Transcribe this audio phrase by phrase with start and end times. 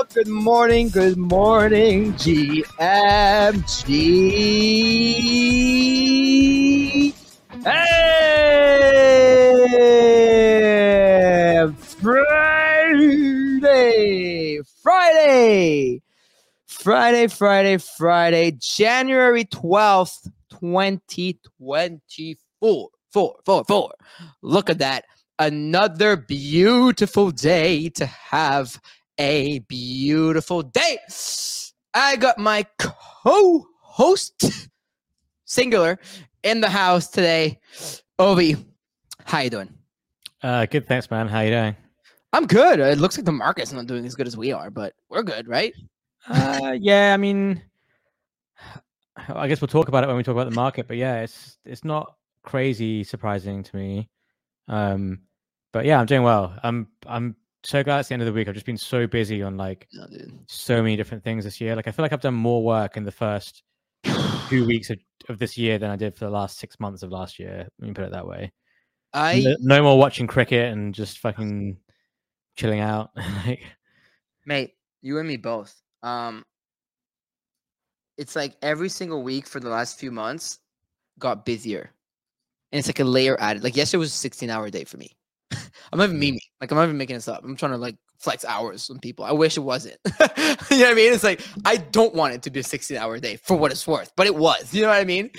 [0.00, 0.12] up?
[0.14, 0.88] Good morning.
[0.88, 2.64] Good morning, GMG.
[7.62, 8.80] Hey!
[12.00, 12.98] Friday!
[14.82, 16.00] Friday!
[16.66, 20.30] Friday, Friday, Friday, January 12th,
[20.60, 22.88] 2024.
[23.12, 23.92] Four, four, four.
[24.40, 25.04] Look at that.
[25.38, 28.80] Another beautiful day to have
[29.20, 30.98] a beautiful day.
[31.92, 34.44] I got my co-host,
[35.44, 35.98] singular,
[36.42, 37.60] in the house today.
[38.18, 38.64] Ovi,
[39.24, 39.68] how you doing?
[40.42, 41.28] Uh, good, thanks, man.
[41.28, 41.76] How you doing?
[42.32, 42.80] I'm good.
[42.80, 45.46] It looks like the market's not doing as good as we are, but we're good,
[45.46, 45.74] right?
[46.26, 47.62] Uh, yeah, I mean,
[49.28, 50.88] I guess we'll talk about it when we talk about the market.
[50.88, 54.08] But yeah, it's it's not crazy surprising to me.
[54.66, 55.20] Um,
[55.72, 56.54] but yeah, I'm doing well.
[56.62, 58.48] I'm I'm so glad it's the end of the week.
[58.48, 60.06] I've just been so busy on like No,
[60.46, 61.76] so many different things this year.
[61.76, 63.62] Like I feel like I've done more work in the first
[64.48, 64.98] two weeks of,
[65.28, 67.68] of this year than I did for the last six months of last year.
[67.78, 68.52] Let me put it that way.
[69.12, 71.76] I No, no more watching cricket and just fucking
[72.56, 73.10] chilling out.
[73.46, 73.62] like,
[74.46, 75.74] mate, you and me both.
[76.02, 76.44] Um,
[78.16, 80.58] it's like every single week for the last few months
[81.18, 81.92] got busier,
[82.72, 83.64] and it's like a layer added.
[83.64, 85.16] Like yesterday was a sixteen hour day for me.
[85.92, 86.34] I'm not even Mm.
[86.34, 86.38] memeing.
[86.60, 87.42] Like I'm not even making this up.
[87.44, 89.24] I'm trying to like flex hours on people.
[89.24, 89.96] I wish it wasn't.
[90.06, 91.12] you know what I mean?
[91.12, 93.86] It's like I don't want it to be a 16 hour day for what it's
[93.86, 94.72] worth, but it was.
[94.74, 95.30] You know what I mean?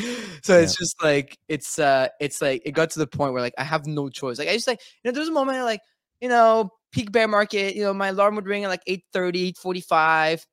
[0.43, 3.53] So it's just like it's uh it's like it got to the point where like
[3.57, 4.39] I have no choice.
[4.39, 5.81] Like I just like you know there's a moment like
[6.19, 7.75] you know peak bear market.
[7.75, 10.45] You know my alarm would ring at like 8:30, 8:45.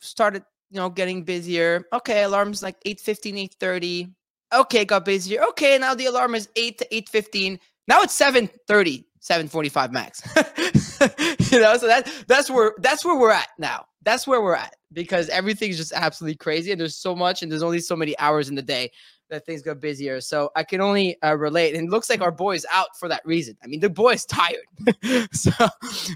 [0.00, 1.84] Started you know getting busier.
[1.92, 4.12] Okay, alarm's like 8:15, 8:30.
[4.54, 5.42] Okay, got busier.
[5.50, 7.58] Okay, now the alarm is 8 to 8:15.
[7.88, 10.22] Now it's 7:30, 7:45 max.
[11.52, 13.86] you know, so that that's where that's where we're at now.
[14.02, 17.62] That's where we're at because everything's just absolutely crazy and there's so much and there's
[17.62, 18.90] only so many hours in the day
[19.32, 20.20] that things got busier.
[20.20, 21.74] So I can only uh, relate.
[21.74, 23.56] And it looks like our boy's out for that reason.
[23.64, 24.66] I mean, the boy's tired.
[25.32, 25.50] so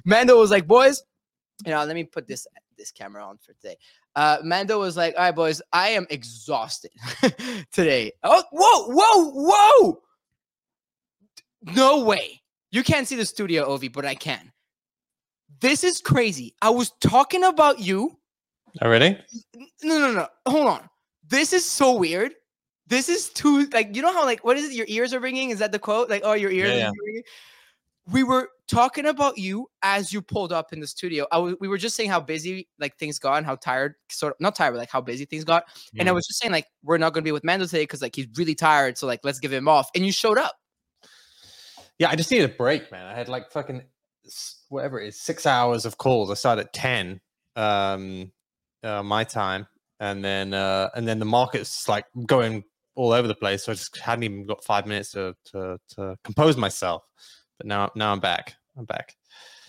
[0.05, 1.03] Mando was like, boys,
[1.65, 2.47] you know, let me put this
[2.77, 3.77] this camera on for today.
[4.15, 6.91] Uh, Mando was like, all right, boys, I am exhausted
[7.73, 8.13] today.
[8.23, 10.03] Oh, whoa, whoa, whoa!
[11.67, 12.41] No way.
[12.71, 14.53] You can't see the studio, Ovi, but I can.
[15.61, 16.55] This is crazy.
[16.63, 18.19] I was talking about you.
[18.81, 19.19] Oh, Already?
[19.55, 20.29] N- No, no, no.
[20.47, 20.91] Hold on.
[21.29, 22.35] This is so weird.
[22.87, 24.73] This is too like you know how like what is it?
[24.73, 25.51] Your ears are ringing.
[25.51, 26.09] Is that the quote?
[26.09, 26.73] Like oh, your ears.
[26.73, 27.23] Yeah, are ringing?
[28.13, 31.27] We were talking about you as you pulled up in the studio.
[31.33, 34.35] I w- we were just saying how busy like things got and how tired, sort
[34.35, 35.65] of not tired, but like how busy things got.
[35.99, 36.15] And I mm.
[36.15, 38.55] was just saying like we're not gonna be with Mando today because like he's really
[38.55, 38.99] tired.
[38.99, 39.91] So like let's give him off.
[39.97, 40.55] And you showed up.
[41.99, 43.07] Yeah, I just needed a break, man.
[43.07, 43.83] I had like fucking
[44.69, 46.31] whatever it is, six hours of calls.
[46.31, 47.21] I started at ten,
[47.55, 48.33] um,
[48.83, 49.67] uh, my time,
[50.01, 52.65] and then uh, and then the market's like going
[52.95, 53.65] all over the place.
[53.65, 57.03] So I just hadn't even got five minutes to to, to compose myself.
[57.59, 58.55] But now now I'm back.
[58.77, 59.17] I'm back.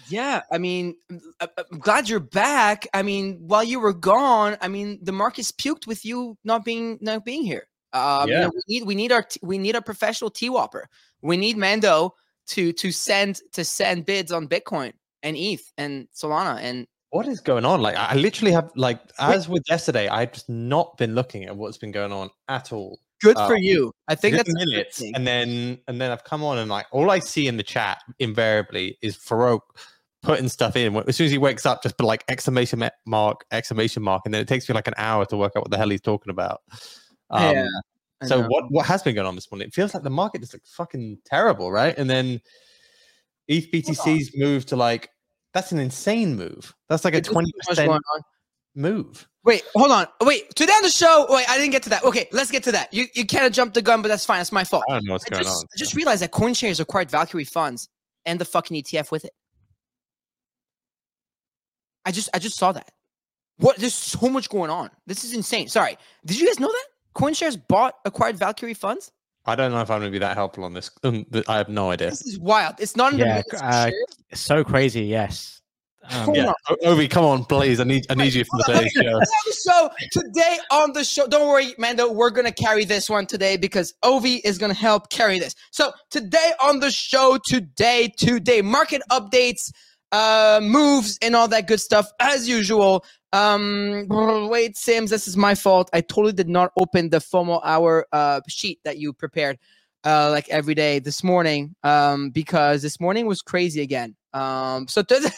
[0.10, 2.88] Yeah, I mean, m- I- I'm glad you're back.
[2.94, 6.98] I mean, while you were gone, I mean, the market's puked with you not being
[7.02, 7.68] not being here.
[7.94, 10.88] Um, you know, we need we need our we need a professional T Whopper.
[11.22, 12.14] We need Mando
[12.48, 14.94] to to send to send bids on Bitcoin
[15.24, 17.82] and ETH and Solana and What is going on?
[17.82, 21.78] Like I literally have like as with yesterday, I've just not been looking at what's
[21.78, 23.00] been going on at all.
[23.22, 23.92] good Uh, for you.
[24.08, 27.20] I think that's minutes, and then and then I've come on and like all I
[27.20, 29.62] see in the chat invariably is Farokh
[30.22, 30.96] putting stuff in.
[30.96, 34.42] As soon as he wakes up, just put like exclamation mark, exclamation mark, and then
[34.42, 36.62] it takes me like an hour to work out what the hell he's talking about.
[37.30, 37.68] Um, Yeah,
[38.24, 39.68] So what what has been going on this morning?
[39.68, 41.98] It feels like the market just looks fucking terrible, right?
[41.98, 42.42] And then
[43.48, 45.10] ETH BTC's moved to like
[45.54, 46.74] that's an insane move.
[46.90, 48.26] That's like a twenty so much going percent
[48.76, 49.28] move.
[49.44, 50.08] Wait, hold on.
[50.22, 51.26] Wait, today on the show.
[51.30, 52.04] Wait, I didn't get to that.
[52.04, 52.94] Okay, let's get to that.
[52.94, 54.40] You you kind of jumped the gun, but that's fine.
[54.40, 54.84] That's my fault.
[54.90, 55.68] I don't know what's I going just, on.
[55.74, 57.88] I just realized that CoinShares acquired Valkyrie funds
[58.26, 59.32] and the fucking ETF with it.
[62.06, 62.92] I just I just saw that.
[63.58, 63.78] What?
[63.78, 64.92] There's so much going on.
[65.08, 65.68] This is insane.
[65.68, 65.98] Sorry.
[66.26, 66.87] Did you guys know that
[67.18, 69.12] CoinShares bought acquired Valkyrie funds?
[69.46, 70.92] I don't know if I'm going to be that helpful on this.
[71.04, 72.10] Um, I have no idea.
[72.10, 72.76] This is wild.
[72.80, 73.92] It's not in the Yeah, minutes uh,
[74.30, 75.04] it's so crazy.
[75.06, 75.62] Yes.
[76.10, 76.54] Um, Yeah,
[76.86, 77.80] Ovi, come on, please.
[77.80, 79.18] I need I need you for hold on, today's show.
[79.18, 81.28] on the show today on the show.
[81.28, 82.10] Don't worry, Mando.
[82.12, 85.54] We're gonna carry this one today because Ovi is gonna help carry this.
[85.72, 89.72] So today on the show, today, today, market updates,
[90.14, 93.04] uh, moves, and all that good stuff as usual.
[93.34, 94.08] Um,
[94.50, 95.90] wait, Sims, this is my fault.
[95.94, 99.58] I totally did not open the FOMO hour uh sheet that you prepared.
[100.06, 104.16] Uh, like every day this morning, um, because this morning was crazy again.
[104.32, 105.32] Um, so to,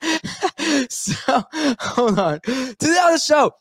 [0.88, 1.14] so
[1.80, 2.40] hold on.
[2.40, 3.52] Today on the show,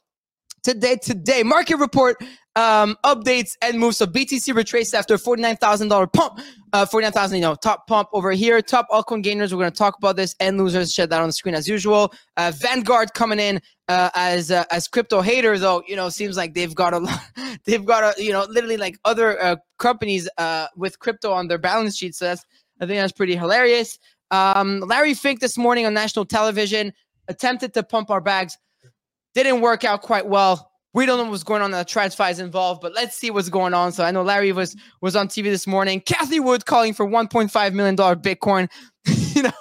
[0.62, 2.18] today, today, market report
[2.56, 3.98] um, updates and moves.
[3.98, 6.40] So BTC retraced after $49,000 pump,
[6.74, 8.62] uh, 49,000, you know, top pump over here.
[8.62, 9.54] Top altcoin gainers.
[9.54, 10.94] We're going to talk about this and losers.
[10.94, 12.14] Shed that on the screen as usual.
[12.38, 15.84] Uh, Vanguard coming in uh, as uh, as crypto hater, though.
[15.88, 17.20] You know, seems like they've got a lot.
[17.66, 21.58] They've got a you know literally like other uh, companies uh, with crypto on their
[21.58, 22.14] balance sheet.
[22.16, 22.46] So that's
[22.80, 23.98] I think that's pretty hilarious.
[24.32, 26.94] Um, Larry Fink this morning on national television
[27.28, 28.58] attempted to pump our bags,
[29.34, 30.72] didn't work out quite well.
[30.96, 31.72] We don't know what's going on.
[31.72, 33.92] The TradFi is involved, but let's see what's going on.
[33.92, 36.00] So I know Larry was was on TV this morning.
[36.00, 38.70] Cathie Wood calling for 1.5 million dollar Bitcoin.
[39.06, 39.52] you know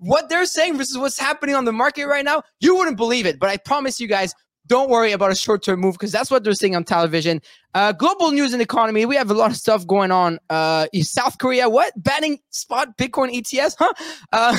[0.00, 2.42] what they're saying versus what's happening on the market right now.
[2.58, 4.34] You wouldn't believe it, but I promise you guys,
[4.66, 7.40] don't worry about a short term move because that's what they're saying on television.
[7.74, 9.06] Uh, global news and economy.
[9.06, 10.40] We have a lot of stuff going on.
[10.50, 13.76] Uh, South Korea, what banning spot Bitcoin ETS?
[13.78, 13.92] Huh?
[14.32, 14.58] Uh,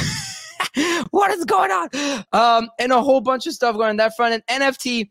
[1.12, 1.90] what is going on?
[2.32, 4.42] Um, and a whole bunch of stuff going on that front.
[4.48, 5.10] And NFT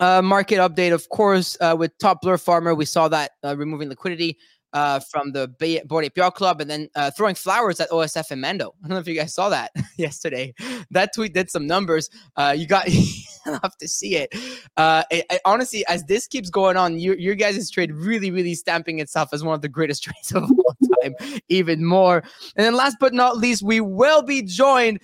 [0.00, 2.74] uh, market update, of course, uh, with Top Blur Farmer.
[2.74, 4.38] We saw that uh, removing liquidity
[4.72, 8.40] uh, from the Bay- Bored Ape Club and then uh, throwing flowers at OSF and
[8.40, 8.74] Mando.
[8.84, 10.54] I don't know if you guys saw that yesterday.
[10.90, 12.10] That tweet did some numbers.
[12.36, 12.86] Uh, you got
[13.44, 14.34] have to see it.
[14.76, 15.40] Uh, it, it.
[15.44, 19.42] Honestly, as this keeps going on, your, your guys' trade really, really stamping itself as
[19.42, 21.14] one of the greatest trades of all time,
[21.48, 22.22] even more.
[22.56, 25.00] And then last but not least, we will be joined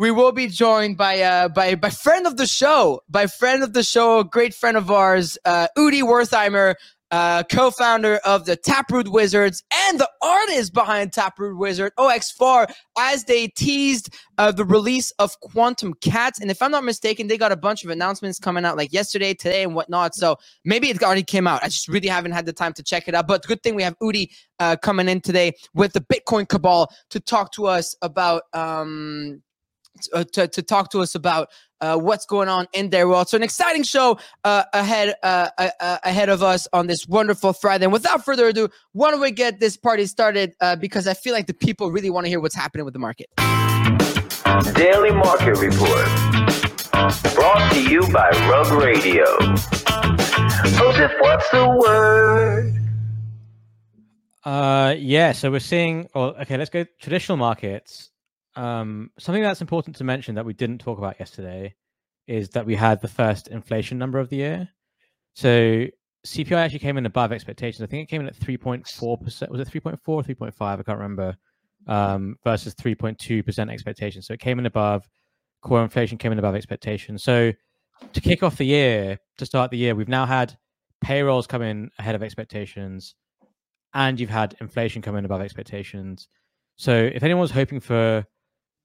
[0.00, 3.74] we will be joined by uh by by friend of the show, by friend of
[3.74, 6.74] the show, a great friend of ours, uh Udi Wertheimer,
[7.10, 13.48] uh, co-founder of the Taproot Wizards and the artist behind Taproot Wizard, OX4, as they
[13.48, 16.40] teased uh, the release of Quantum Cats.
[16.40, 19.34] And if I'm not mistaken, they got a bunch of announcements coming out like yesterday,
[19.34, 20.14] today, and whatnot.
[20.14, 21.64] So maybe it already came out.
[21.64, 23.26] I just really haven't had the time to check it out.
[23.26, 24.30] But good thing we have Udi
[24.60, 29.42] uh, coming in today with the Bitcoin Cabal to talk to us about um,
[30.12, 31.48] uh, to, to talk to us about
[31.80, 33.28] uh, what's going on in their world.
[33.28, 37.52] So an exciting show uh, ahead uh, uh, uh, ahead of us on this wonderful
[37.52, 37.84] Friday.
[37.84, 40.54] And without further ado, why don't we get this party started?
[40.78, 43.28] because I feel like the people really want to hear what's happening with the market.
[44.74, 46.06] Daily Market Report,
[47.34, 49.24] brought to you by Rug Radio.
[50.76, 52.74] Joseph, what's the word?
[54.44, 55.32] Uh, yeah.
[55.32, 56.08] So we're seeing.
[56.14, 56.56] Well, okay.
[56.56, 58.09] Let's go traditional markets
[58.56, 61.74] um, something that's important to mention that we didn't talk about yesterday
[62.26, 64.68] is that we had the first inflation number of the year.
[65.34, 65.86] So
[66.26, 67.82] CPI actually came in above expectations.
[67.82, 69.48] I think it came in at 3.4%.
[69.50, 70.52] Was it 3.4 or 3.5?
[70.60, 71.36] I can't remember.
[71.86, 74.20] Um, versus 3.2% expectation.
[74.22, 75.08] So it came in above.
[75.62, 77.24] Core inflation came in above expectations.
[77.24, 77.52] So
[78.12, 80.56] to kick off the year, to start the year, we've now had
[81.00, 83.14] payrolls come in ahead of expectations
[83.94, 86.28] and you've had inflation come in above expectations.
[86.76, 88.24] So if anyone's hoping for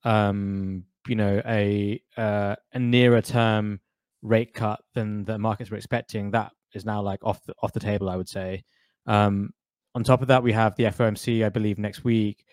[0.05, 3.79] um, you know, a uh, a nearer term
[4.21, 7.79] rate cut than the markets were expecting, that is now like off the off the
[7.79, 8.09] table.
[8.09, 8.63] I would say.
[9.07, 9.51] Um,
[9.93, 12.45] on top of that, we have the FOMC, I believe, next week,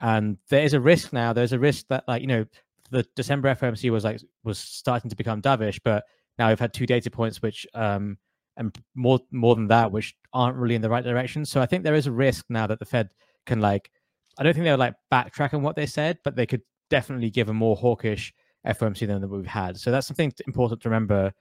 [0.00, 1.32] and there is a risk now.
[1.32, 2.44] There's a risk that, like, you know,
[2.90, 6.04] the December FOMC was like was starting to become dovish, but
[6.38, 8.18] now we've had two data points which, um,
[8.56, 11.44] and more more than that, which aren't really in the right direction.
[11.44, 13.10] So I think there is a risk now that the Fed
[13.46, 13.90] can like,
[14.38, 17.30] I don't think they would like backtrack on what they said, but they could definitely
[17.30, 18.32] give a more hawkish
[18.66, 19.78] FOMC than we've had.
[19.78, 21.32] So that's something important to remember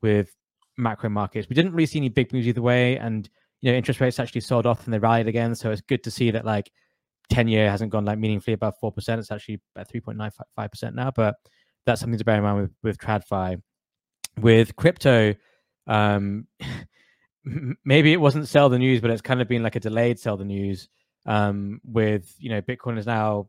[0.00, 0.34] with
[0.76, 1.48] macro markets.
[1.48, 3.28] We didn't really see any big moves either way, and
[3.60, 5.54] you know interest rates actually sold off and they rallied again.
[5.54, 6.70] So it's good to see that like
[7.28, 9.20] ten year hasn't gone like meaningfully above four percent.
[9.20, 11.10] It's actually at three point nine five percent now.
[11.10, 11.36] But
[11.86, 13.60] that's something to bear in mind with with TradFi.
[14.38, 15.34] With crypto,
[15.86, 16.46] um,
[17.84, 20.36] maybe it wasn't sell the news, but it's kind of been like a delayed sell
[20.36, 20.88] the news.
[21.24, 23.48] Um, with you know Bitcoin is now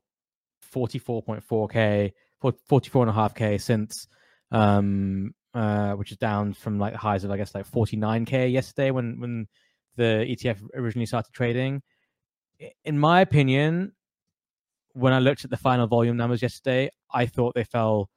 [0.73, 2.11] 44.4k,
[2.41, 4.07] 44.5k since,
[4.51, 8.91] um, uh, which is down from like the highs of I guess like 49k yesterday
[8.91, 9.47] when when
[9.95, 11.81] the ETF originally started trading.
[12.85, 13.93] In my opinion,
[14.93, 18.09] when I looked at the final volume numbers yesterday, I thought they fell.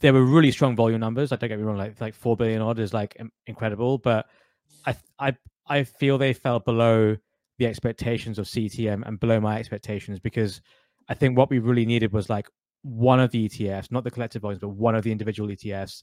[0.00, 1.32] They were really strong volume numbers.
[1.32, 4.26] I don't get me wrong, like like four billion odd is like incredible, but
[4.86, 7.16] I I I feel they fell below
[7.58, 10.60] the expectations of CTM and below my expectations because
[11.08, 12.48] I think what we really needed was like
[12.82, 16.02] one of the ETFs, not the collective volumes, but one of the individual ETFs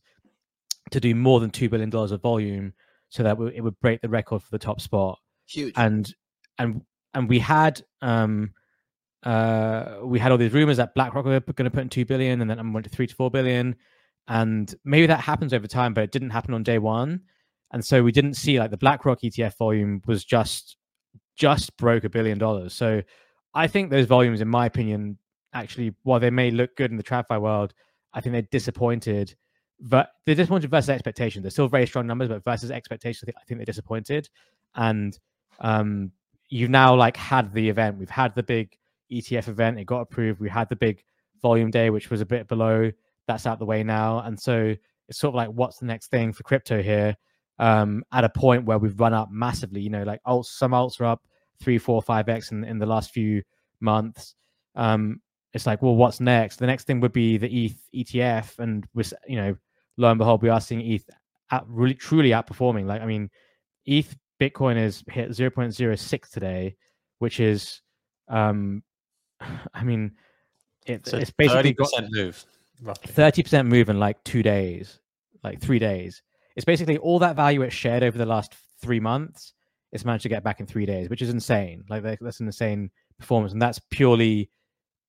[0.91, 2.73] to do more than $2 billion of volume
[3.09, 5.19] so that it would break the record for the top spot.
[5.47, 5.73] Huge.
[5.77, 6.13] And,
[6.57, 6.81] and,
[7.13, 8.51] and we had, um,
[9.23, 12.41] uh, we had all these rumors that BlackRock were going to put in 2 billion
[12.41, 13.75] and then went to 3 to 4 billion.
[14.27, 17.21] And maybe that happens over time, but it didn't happen on day one.
[17.71, 20.77] And so we didn't see like the BlackRock ETF volume was just,
[21.35, 22.73] just broke a billion dollars.
[22.73, 23.01] So
[23.55, 25.17] I think those volumes, in my opinion,
[25.53, 27.73] actually, while they may look good in the TradFi world,
[28.13, 29.33] I think they're disappointed.
[29.79, 31.43] But they're disappointed versus expectations.
[31.43, 34.29] They're still very strong numbers, but versus think, I think they're disappointed.
[34.75, 35.17] And
[35.59, 36.11] um,
[36.49, 37.97] you've now like had the event.
[37.97, 38.77] We've had the big
[39.11, 39.79] ETF event.
[39.79, 40.39] It got approved.
[40.39, 41.03] We had the big
[41.41, 42.91] volume day, which was a bit below.
[43.27, 44.19] That's out the way now.
[44.19, 44.75] And so
[45.07, 47.15] it's sort of like, what's the next thing for crypto here?
[47.57, 50.99] Um, at a point where we've run up massively, you know, like alts, some alts
[50.99, 51.21] are up
[51.61, 53.41] three, four, five X in, in the last few
[53.79, 54.35] months.
[54.75, 55.21] Um,
[55.53, 56.57] it's like, well, what's next?
[56.57, 58.59] The next thing would be the ETH ETF.
[58.59, 59.55] And we're, you know,
[59.97, 61.09] lo and behold, we are seeing ETH
[61.51, 62.85] at really truly outperforming.
[62.85, 63.29] Like, I mean,
[63.85, 66.75] ETH Bitcoin is hit 0.06 today,
[67.19, 67.81] which is,
[68.27, 68.83] um,
[69.73, 70.11] I mean,
[70.85, 72.45] it, So it's basically got percent move.
[72.81, 73.11] Roughly.
[73.13, 74.99] 30% move in like two days,
[75.43, 76.21] like three days.
[76.55, 79.53] It's basically all that value it shared over the last three months.
[79.95, 81.83] It's managed to get back in three days, which is insane.
[81.89, 84.49] Like that's an insane performance, and that's purely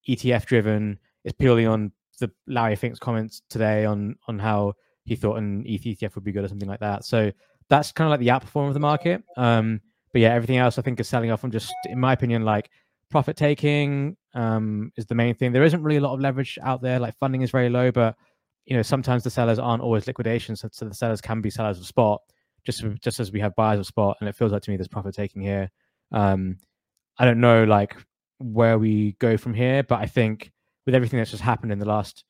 [0.09, 0.99] ETF driven.
[1.25, 4.75] It's purely on the Larry Fink's comments today on on how
[5.05, 7.05] he thought an ETH ETF would be good or something like that.
[7.05, 7.31] So
[7.69, 9.23] that's kind of like the outperform of the market.
[9.37, 9.81] Um,
[10.13, 12.71] but yeah, everything else I think is selling off and just, in my opinion, like
[13.11, 15.53] profit taking um, is the main thing.
[15.53, 16.99] There isn't really a lot of leverage out there.
[16.99, 18.17] Like funding is very low, but
[18.67, 21.79] you know sometimes the sellers aren't always liquidations, so, so the sellers can be sellers
[21.79, 22.21] of spot,
[22.67, 24.17] just just as we have buyers of spot.
[24.21, 25.71] And it feels like to me there's profit taking here.
[26.13, 26.59] Um,
[27.19, 27.97] I don't know like
[28.39, 30.53] where we go from here, but I think
[30.85, 32.25] with everything that's just happened in the last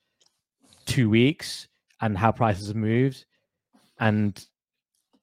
[0.86, 1.66] two weeks
[2.00, 3.24] and how prices have moved,
[3.98, 4.46] and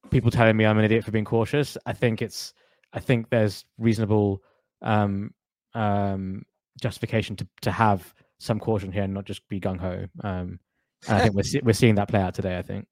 [0.10, 2.54] people telling me I'm an idiot for being cautious, I think it's
[2.94, 4.42] I think there's reasonable
[4.82, 5.34] um,
[5.74, 6.44] um,
[6.82, 10.06] justification to to have some caution here and not just be gung ho.
[10.24, 10.60] Um,
[11.08, 12.58] and I think we're we're seeing that play out today.
[12.58, 12.86] I think.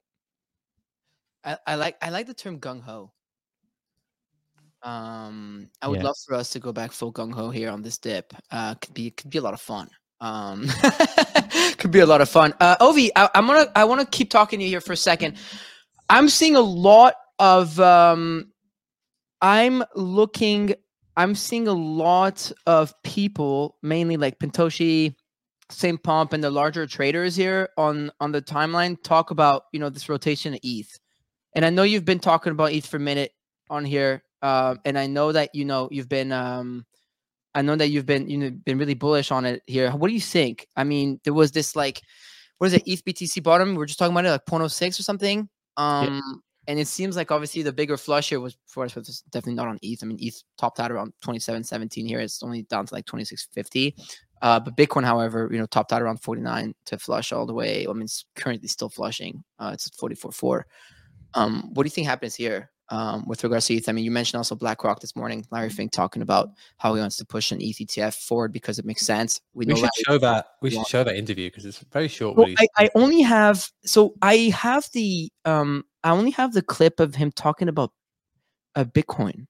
[1.43, 3.11] I, I like I like the term gung ho.
[4.83, 7.97] Um, I would love for us to go back full gung ho here on this
[7.97, 8.33] dip.
[8.49, 9.89] Uh, could be could be a lot of fun.
[10.21, 10.67] Um,
[11.77, 12.53] could be a lot of fun.
[12.59, 14.97] Uh, Ovi, I, I'm gonna I want to keep talking to you here for a
[14.97, 15.37] second.
[16.09, 18.51] I'm seeing a lot of um,
[19.41, 20.75] I'm looking.
[21.17, 25.13] I'm seeing a lot of people, mainly like Pentoshi,
[25.69, 26.01] St.
[26.01, 30.09] Pump, and the larger traders here on on the timeline talk about you know this
[30.09, 30.99] rotation of ETH.
[31.55, 33.31] And I know you've been talking about ETH for a minute
[33.69, 36.31] on here, uh, and I know that you know you've been.
[36.31, 36.85] Um,
[37.53, 39.91] I know that you've been you know been really bullish on it here.
[39.91, 40.67] What do you think?
[40.75, 42.01] I mean, there was this like,
[42.57, 42.83] what is it?
[42.85, 43.71] ETH BTC bottom.
[43.71, 45.49] We We're just talking about it like 0.06 or something.
[45.77, 49.21] Um, and it seems like obviously the bigger flush here was for us, but it's
[49.23, 49.99] definitely not on ETH.
[50.03, 52.19] I mean, ETH topped out around 27.17 here.
[52.19, 53.93] It's only down to like 26.50.
[54.41, 57.85] Uh, but Bitcoin, however, you know, topped out around 49 to flush all the way.
[57.87, 59.43] I mean, it's currently still flushing.
[59.59, 60.63] Uh, it's at 44.4.
[61.33, 63.87] Um, what do you think happens here um, with regards to ETH?
[63.87, 65.45] I mean, you mentioned also BlackRock this morning.
[65.51, 68.85] Larry Fink talking about how he wants to push an ETH ETF forward because it
[68.85, 69.39] makes sense.
[69.53, 70.45] We know should Larry show that.
[70.61, 72.35] We should show that interview because it's very short.
[72.37, 76.99] well, I, I only have so I have the um I only have the clip
[76.99, 77.91] of him talking about
[78.75, 79.47] a Bitcoin.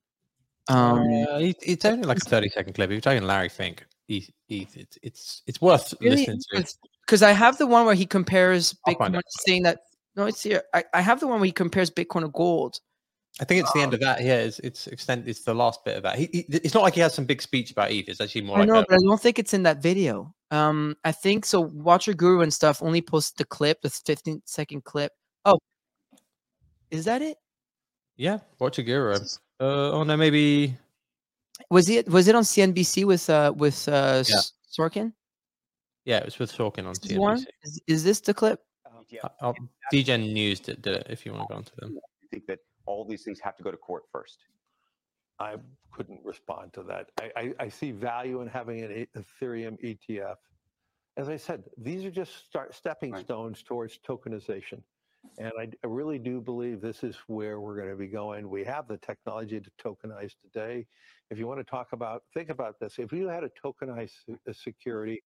[0.68, 2.90] Um Uh, it- it's only like a thirty second clip.
[2.90, 6.64] If you're talking Larry Fink, ETH, ETH it's it's it's worth really listening to.
[7.06, 9.80] because I have the one where he compares Bitcoin saying that
[10.16, 10.62] no it's here.
[10.74, 12.80] I, I have the one where he compares Bitcoin to gold.
[13.40, 14.22] I think it's the Um, end of that.
[14.22, 15.26] Yeah, it's it's extent.
[15.26, 16.18] It's the last bit of that.
[16.18, 18.06] He, he, it's not like he has some big speech about ETH.
[18.08, 20.34] It's actually more I like know, a, but I don't think it's in that video.
[20.50, 24.84] Um I think so Watcher Guru and stuff only posted the clip, the 15 second
[24.84, 25.12] clip.
[25.46, 25.58] Oh
[26.90, 27.38] is that it?
[28.16, 28.38] yeah.
[28.60, 29.14] Watcher Guru.
[29.14, 29.24] Uh,
[29.60, 30.76] oh no, maybe
[31.70, 34.40] Was it was it on CNBC with uh with uh Yeah.
[34.70, 35.14] Sorkin?
[36.04, 36.18] yeah.
[36.18, 37.38] It was with Sorkin on Is this one?
[37.38, 37.46] CNBC.
[37.62, 38.60] Is, is this the clip?
[39.22, 39.52] Uh, uh,
[39.92, 41.06] DGen News did, did it.
[41.10, 41.98] If you want to go on to them.
[42.22, 44.38] I think that all these things have to go to court first?
[45.38, 45.56] I
[45.92, 47.10] couldn't respond to that.
[47.20, 50.36] I, I, I see value in having an Ethereum ETF.
[51.16, 53.24] As I said, these are just start stepping Right.
[53.24, 54.82] stones towards tokenization.
[55.38, 58.48] And I really do believe this is where we're going to be going.
[58.48, 60.86] We have the technology to tokenize today.
[61.30, 62.98] If you want to talk about, think about this.
[62.98, 65.22] If you had a tokenized se- security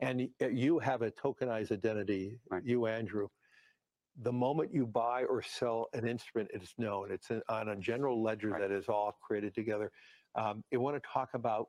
[0.00, 2.64] and uh, you have a tokenized identity, Right.
[2.64, 3.28] you, Andrew,
[4.22, 7.10] the moment you buy or sell an instrument, it's known.
[7.10, 8.60] It's in, on a general ledger Right.
[8.60, 9.90] that is all created together.
[10.34, 11.68] Um, you want to talk about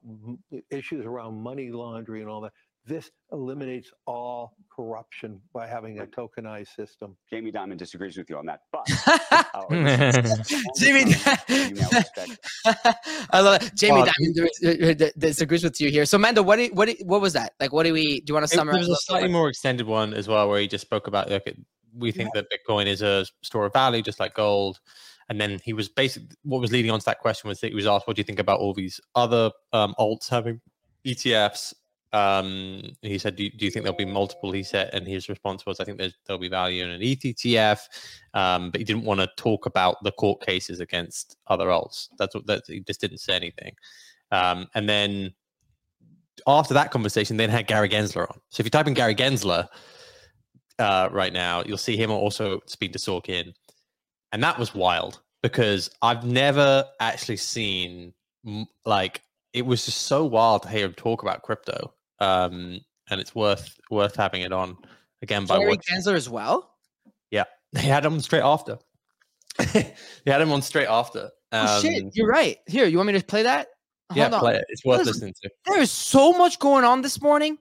[0.70, 2.54] issues around money laundering and all that.
[2.86, 7.16] This eliminates all corruption by having a tokenized system.
[7.30, 8.88] Jamie Dimon disagrees with you on that, but
[10.80, 11.14] Jimmy,
[11.48, 12.40] you now expect
[13.32, 13.72] I love it.
[13.76, 16.06] Jamie Well, Dimon dis- uh, uh, disagrees with you here.
[16.06, 17.54] So, Mando, what do what do what was that?
[17.60, 18.22] Like, what do we?
[18.22, 18.82] Do you want to summarize?
[18.82, 21.56] There was a slightly more extended one as well, where he just spoke about like
[21.96, 24.80] we think that Bitcoin is a store of value, just like gold.
[25.30, 27.76] And then he was basically what was leading on to that question was that he
[27.76, 30.62] was asked, "What do you think about all these other um, alts having
[31.06, 31.74] ETFs.
[32.14, 34.52] Um, he said, do, do you think there'll be multiple?
[34.52, 37.80] He said, and his response was, I think there'll be value in an ETH ETF.
[38.34, 42.10] Um, but he didn't want to talk about the court cases against other alts.
[42.18, 43.76] That's what that he just didn't say anything.
[44.32, 45.34] Um, and then
[46.48, 48.40] after that conversation, then had Gary Gensler on.
[48.50, 49.68] So if you type in Gary Gensler
[50.80, 53.54] uh, right now, you'll see him also speak to Sorkin,
[54.32, 58.14] and that was wild because I've never actually seen
[58.86, 59.22] like
[59.54, 61.94] it was just so wild to hear him talk about crypto.
[62.22, 64.78] Um, and it's worth worth having it on
[65.22, 65.80] again by watching.
[65.92, 66.74] Gensler as well.
[67.32, 68.78] Yeah, they had him straight after.
[69.58, 69.94] they
[70.26, 71.30] had him on straight after.
[71.52, 72.58] oh shit, Um, you're right.
[72.68, 73.68] Here, you want me to play that?
[74.14, 74.40] yeah, on.
[74.40, 74.66] play it.
[74.70, 75.50] It's worth Listen, listening to.
[75.66, 77.58] There is so much going on this morning.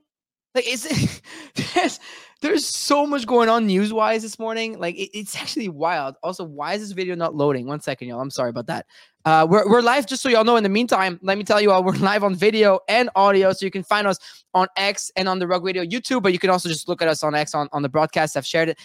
[0.54, 1.22] Like, is it?
[1.74, 1.98] there's
[2.42, 4.78] there's so much going on news wise this morning.
[4.78, 6.16] Like, it- it's actually wild.
[6.22, 7.66] Also, why is this video not loading?
[7.66, 8.20] One second, y'all.
[8.20, 8.86] I'm sorry about that.
[9.26, 10.06] Uh, we're we're live.
[10.06, 10.56] Just so y'all know.
[10.56, 13.66] In the meantime, let me tell you all, we're live on video and audio, so
[13.66, 14.18] you can find us
[14.54, 16.22] on X and on the Rug Radio YouTube.
[16.22, 18.36] But you can also just look at us on X on on the broadcast.
[18.36, 18.78] I've shared it.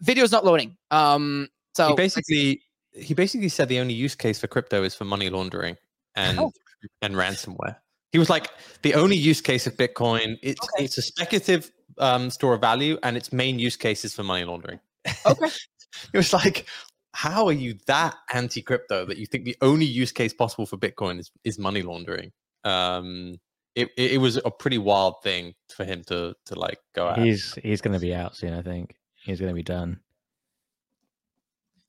[0.00, 0.76] Video's not loading.
[0.90, 5.04] Um, so he basically he basically said the only use case for crypto is for
[5.06, 5.76] money laundering
[6.14, 6.52] and Oh.
[7.00, 7.76] and ransomware.
[8.12, 8.50] He was like
[8.82, 10.36] the only use case of Bitcoin.
[10.42, 10.84] It's Okay.
[10.84, 14.44] it's a speculative um, store of value, and its main use case is for money
[14.44, 14.80] laundering.
[15.26, 15.46] Okay.
[16.12, 16.66] it was like,
[17.12, 20.76] how are you that anti crypto that you think the only use case possible for
[20.76, 22.32] Bitcoin is is money laundering?
[22.64, 23.38] Um,
[23.74, 27.18] it, it it was a pretty wild thing for him to to like go at.
[27.18, 28.54] He's he's going to be out soon.
[28.54, 30.00] I think he's going to be done.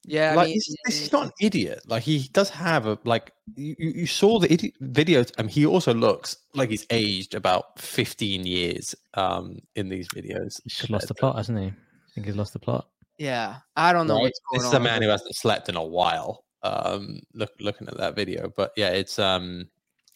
[0.06, 1.82] Yeah, I like mean, this, this is not an idiot.
[1.88, 5.32] Like he does have a like you, you you saw the idi- videos.
[5.38, 10.60] and he also looks like he's aged about fifteen years um in these videos.
[10.64, 11.66] He's lost the plot, hasn't he?
[11.68, 11.74] I
[12.16, 12.88] think he's lost the plot.
[13.20, 13.58] yeah.
[13.76, 14.24] I don't know Right?
[14.24, 16.46] what's going This is a man who hasn't slept in a while.
[16.64, 19.70] Um, look looking at that video, but yeah, it's um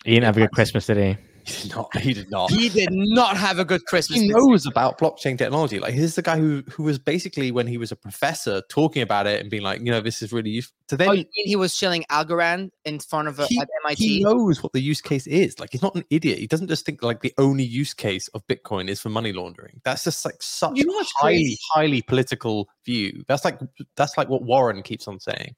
[0.03, 1.17] He didn't have a good Christmas, did he?
[1.45, 2.49] He did not he did not.
[2.51, 4.19] He did not have a good Christmas.
[4.21, 5.79] he knows about blockchain technology.
[5.79, 9.27] Like he's the guy who who was basically when he was a professor talking about
[9.27, 10.75] it and being like, you know, this is really useful.
[10.89, 14.03] To then Oh, he was chilling Algorand in front of a, He- MIT?
[14.05, 15.59] he knows what the use case is.
[15.59, 16.39] Like he's not an idiot.
[16.39, 19.81] He doesn't just think like the only use case of Bitcoin is for money laundering.
[19.83, 21.57] That's just like such You know a highly, crazy?
[21.74, 23.24] highly political view.
[23.27, 23.59] That's like
[23.96, 25.55] that's like what Warren keeps on saying.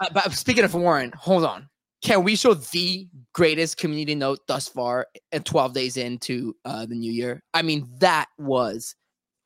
[0.00, 1.68] Uh, but speaking of Warren, hold on.
[2.04, 6.94] Can we show the greatest community note thus far and 12 days into uh, the
[6.94, 7.42] new year?
[7.54, 8.94] I mean, that was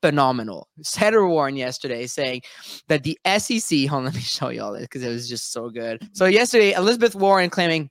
[0.02, 0.66] phenomenal.
[0.82, 2.42] Senator Warren yesterday saying
[2.88, 5.52] that the SEC, hold on, let me show you all this because it was just
[5.52, 6.08] so good.
[6.12, 7.90] So yesterday, Elizabeth Warren claiming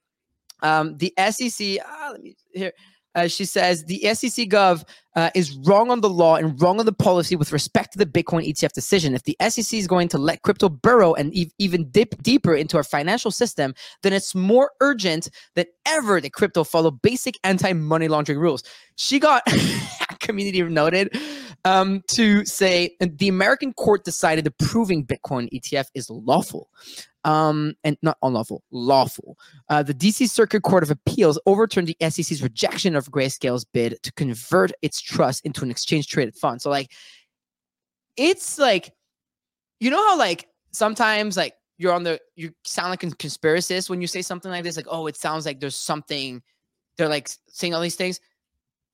[0.61, 2.73] um, the SEC, ah, let me here.
[3.17, 4.83] Uh, she says the SEC Gov
[5.15, 8.05] uh, is wrong on the law and wrong on the policy with respect to the
[8.05, 9.15] Bitcoin ETF decision.
[9.15, 12.77] If the SEC is going to let crypto burrow and ev- even dip deeper into
[12.77, 18.37] our financial system, then it's more urgent than ever that crypto follow basic anti-money laundering
[18.37, 18.61] rules.
[18.97, 19.41] She got
[20.19, 21.19] community noted
[21.65, 26.69] um, to say the American court decided approving Bitcoin ETF is lawful.
[27.27, 29.37] Um, and not unlawful, lawful.
[29.67, 34.13] Uh, the DC Circuit Court of Appeals overturned the SEC's rejection of Grayscale's bid to
[34.13, 36.61] convert its trust into an exchange traded fund.
[36.61, 36.89] So, like,
[38.15, 38.93] it's like,
[39.81, 43.99] you know how, like, sometimes, like, you're on the, you sound like a conspiracist when
[43.99, 46.41] you say something like this, like, oh, it sounds like there's something,
[46.97, 48.21] they're like saying all these things.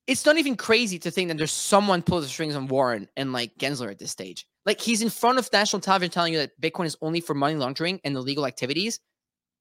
[0.08, 3.32] It's not even crazy to think that there's someone pulling the strings on Warren and
[3.32, 4.46] like Gensler at this stage.
[4.66, 7.54] Like he's in front of national television telling you that Bitcoin is only for money
[7.54, 9.00] laundering and illegal activities,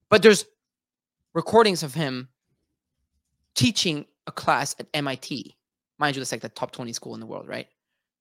[0.10, 0.46] but there's
[1.34, 2.30] recordings of him
[3.56, 5.56] teaching a class at MIT.
[6.00, 7.68] Mind you, that's like the top 20 school in the world, right?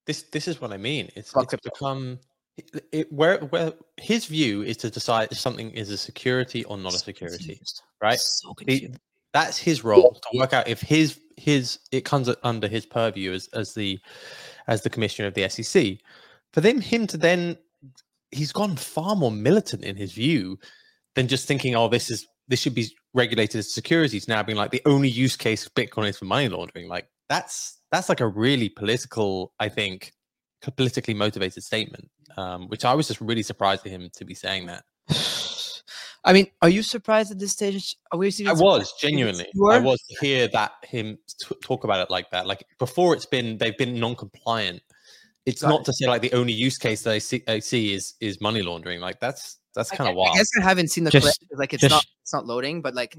[0.06, 1.08] This this is what I mean.
[1.14, 2.18] It's, it's become
[2.56, 6.76] it, it- where where his view is to decide if something is a security or
[6.76, 7.82] not a security, confused.
[8.02, 8.18] right?
[8.18, 8.90] So The-
[9.32, 13.48] that's his role to work out if his his it comes under his purview as
[13.54, 13.98] as the
[14.66, 15.98] as the commissioner of the SEC.
[16.52, 17.56] For them, him to then
[18.30, 20.58] he's gone far more militant in his view
[21.14, 24.28] than just thinking, oh, this is this should be regulated as securities.
[24.28, 26.88] Now being like the only use case of Bitcoin is for money laundering.
[26.88, 30.12] Like that's that's like a really political, I think,
[30.76, 32.08] politically motivated statement.
[32.36, 34.84] Um, which I was just really surprised at him to be saying that.
[36.24, 37.96] I mean, are you surprised at this stage?
[38.12, 39.46] Are we I was genuinely.
[39.70, 42.46] I was to hear that him t- talk about it like that.
[42.46, 44.82] Like before, it's been they've been non-compliant.
[45.44, 48.14] It's not to say like the only use case that I see, I see is
[48.20, 49.00] is money laundering.
[49.00, 51.50] Like that's that's kind of gue- I guess I haven't seen the Just- clip.
[51.50, 53.16] 'cause, Like it's just- not it's not loading, but like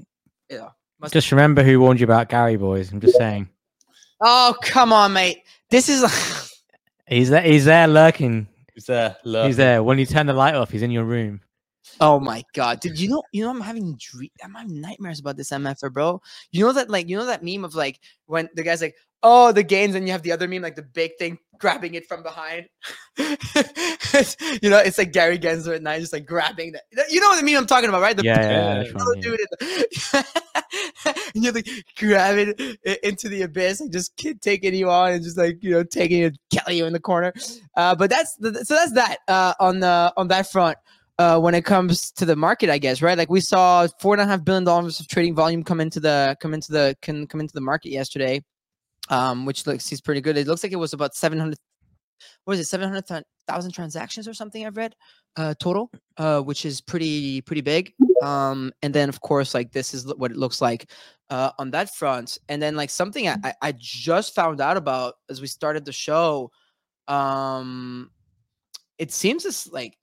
[0.50, 0.70] yeah.
[1.00, 2.92] Must Just remember who warned you about Gary, boys.
[2.92, 3.48] I'm just saying.
[4.20, 5.42] Oh come on, mate.
[5.70, 6.02] This is
[7.06, 7.42] He's there.
[7.42, 8.48] He's there lurking.
[8.74, 9.16] He's there.
[9.24, 9.48] Lurking.
[9.48, 9.82] He's there.
[9.82, 11.40] When you turn the light off, he's in your room.
[12.00, 12.80] Oh my god!
[12.80, 13.22] Did you know?
[13.32, 14.30] You know, I'm having dream.
[14.42, 16.22] I'm having nightmares about this MFR, er, bro.
[16.50, 19.50] You know that, like, you know that meme of like when the guy's like, "Oh,
[19.50, 22.22] the gains," and you have the other meme, like the big thing grabbing it from
[22.22, 22.66] behind.
[24.62, 26.82] You know, it's like Gary Gensler at night, just like grabbing that.
[27.10, 28.16] You know what the meme I'm talking about, right?
[28.16, 29.30] The yeah, yeah, yeah, that's little right, yeah.
[29.30, 30.24] dude the-
[31.34, 35.22] and you're like grabbing it into the abyss and just kid taking you on and
[35.24, 37.32] just like you know taking you killing you in the corner
[37.76, 40.76] uh but that's the, so that's that uh on the on that front
[41.18, 44.22] uh when it comes to the market i guess right like we saw four and
[44.22, 47.40] a half billion dollars of trading volume come into the come into the can come
[47.40, 48.42] into the market yesterday
[49.10, 50.36] um which looks is pretty good.
[50.36, 51.56] It looks like it was about 700
[52.44, 54.94] what is it 700,000 transactions or something I've read
[55.36, 57.92] uh total uh which is pretty pretty big.
[58.22, 60.90] Um and then of course like this is what it looks like
[61.30, 62.38] uh on that front.
[62.48, 66.50] And then like something I- I just found out about as we started the show
[67.08, 68.10] um
[68.98, 69.98] it seems as like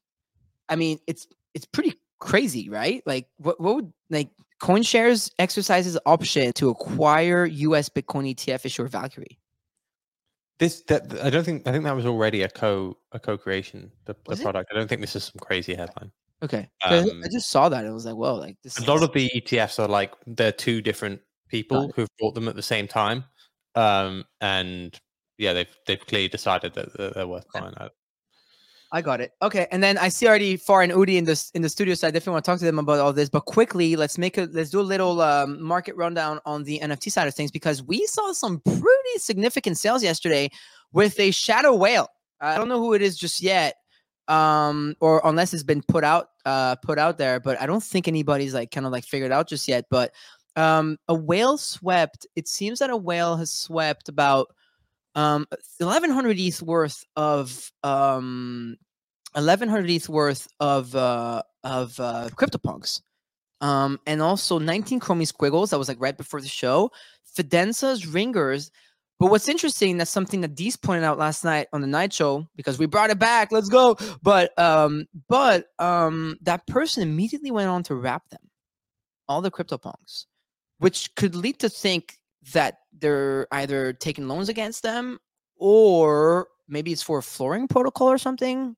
[0.70, 3.02] I mean it's it's pretty crazy right?
[3.06, 4.30] Like what what would like
[4.62, 9.40] CoinShares exercises option to acquire US Bitcoin ETF issuer Valkyrie
[10.60, 13.92] This that I don't think I think that was already a co a co creation
[14.06, 14.42] the, the it?
[14.42, 14.70] product.
[14.72, 16.12] I don't think this is some crazy headline.
[16.44, 18.88] Okay, I- Um, I just saw that and was like whoa like this A is
[18.88, 22.62] lot of the ETFs are like they're two different people who've bought them at the
[22.64, 23.26] same time,
[23.76, 25.00] um, and
[25.38, 27.74] yeah, they've they've clearly decided that they're worth buying.
[27.78, 27.90] I-
[28.94, 29.32] I got it.
[29.42, 32.08] Okay, and then I see already Far and Udi in this in the studio, so
[32.08, 33.30] I definitely want to talk to them about all this.
[33.30, 37.10] But quickly, let's make a let's do a little um, market rundown on the NFT
[37.10, 40.50] side of things because we saw some pretty significant sales yesterday
[40.92, 42.10] with a shadow whale.
[42.42, 43.76] I don't know who it is just yet,
[44.28, 47.40] um, or unless it's been put out uh, put out there.
[47.40, 49.86] But I don't think anybody's like kind of like figured out just yet.
[49.90, 50.12] But
[50.58, 52.28] um, a whale swept.
[52.36, 54.54] It seems that a whale has swept about
[55.16, 55.46] um
[55.80, 58.78] 1100 ETH worth of um
[59.34, 63.02] 1100 ETH worth of uh of uh CryptoPunks.
[63.60, 66.92] Um and also 19 Chromie Squiggles that was like right before the show,
[67.38, 68.72] Fidenza's Ringers.
[69.20, 72.48] But what's interesting, that's something that Dees pointed out last night on the night show
[72.56, 73.52] because we brought it back.
[73.52, 73.96] Let's go.
[74.24, 78.42] But um, but um that person immediately went on to wrap them,
[79.28, 80.26] all the CryptoPunks,
[80.80, 82.18] which could lead to think
[82.54, 85.20] that they're either taking loans against them
[85.56, 88.76] or maybe it's for a flooring protocol or something.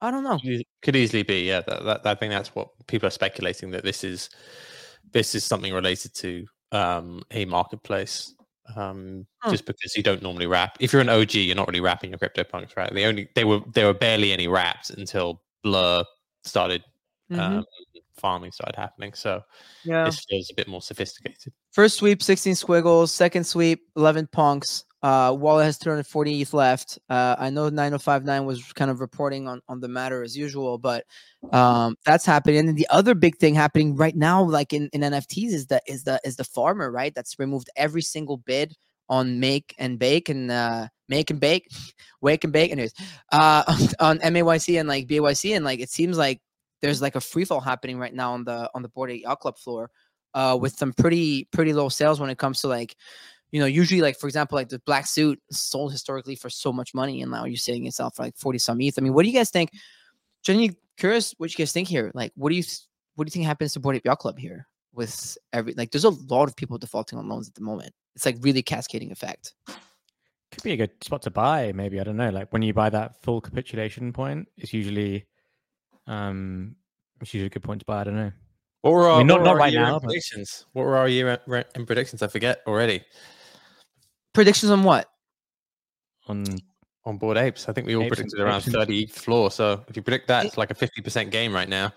[0.00, 0.38] I don't know.
[0.38, 1.62] Could Could easily be, yeah.
[1.66, 4.30] That, that, I think that's what people are speculating that this is
[5.12, 8.34] this is something related to um, a marketplace.
[8.76, 9.50] Um, Huh.
[9.50, 10.78] Just because you don't normally wrap.
[10.80, 12.90] If you're an OG, you're not really wrapping your crypto punks, right?
[12.94, 16.02] They only they were there were barely any wraps until Blur
[16.44, 16.82] started
[17.30, 17.38] Mhm.
[17.38, 17.64] um,
[18.16, 19.12] farming started happening.
[19.14, 19.42] So
[19.84, 20.04] yeah.
[20.04, 21.52] this feels a bit more sophisticated.
[21.72, 23.12] First sweep, 16 squiggles.
[23.12, 24.84] Second sweep, 11 punks.
[25.04, 26.98] Uh, Wallet has 340 ETH left.
[27.10, 31.04] Uh, I know 9059 was kind of reporting on, on the matter as usual, but
[31.52, 32.60] um, that's happening.
[32.60, 35.82] And then the other big thing happening right now, like in, in NFTs, is the
[35.86, 37.14] is the is the farmer, right?
[37.14, 38.74] That's removed every single bid
[39.10, 41.68] on make and bake and uh, make and bake,
[42.22, 42.72] wake and bake.
[42.72, 42.94] Anyways,
[43.30, 43.62] uh,
[44.00, 46.40] on MAYC and like BYC, and like it seems like
[46.84, 49.56] there's like a free fall happening right now on the on the board yacht club
[49.56, 49.90] floor
[50.34, 52.94] uh, with some pretty pretty low sales when it comes to like
[53.52, 56.92] you know usually like for example like the black suit sold historically for so much
[56.92, 58.98] money and now you're seeing itself for like 40 some ETH.
[58.98, 59.70] I mean, what do you guys think?
[60.42, 62.10] Genuinely curious what you guys think here.
[62.12, 62.64] Like, what do you
[63.14, 65.90] what do you think happens to Bored Ape Yacht Club here with every like?
[65.90, 67.94] There's a lot of people defaulting on loans at the moment.
[68.14, 69.54] It's like really cascading effect.
[70.52, 71.98] Could be a good spot to buy, maybe.
[71.98, 72.28] I don't know.
[72.28, 75.24] Like when you buy that full capitulation point, it's usually
[76.06, 76.76] um
[77.20, 78.00] it's usually a good point to buy.
[78.00, 78.32] I don't know.
[78.82, 80.66] What were our, mean, not- what were not our right year-end now, but- predictions?
[80.72, 81.40] What were our year
[81.74, 82.22] end predictions?
[82.22, 83.02] I forget already.
[84.34, 85.08] Predictions on what?
[86.26, 86.44] On
[87.06, 89.50] On board apes, I think we all Apes predicted around apes 30 ETH floor.
[89.50, 91.92] So if you predict that, it's like a 50% gain right now.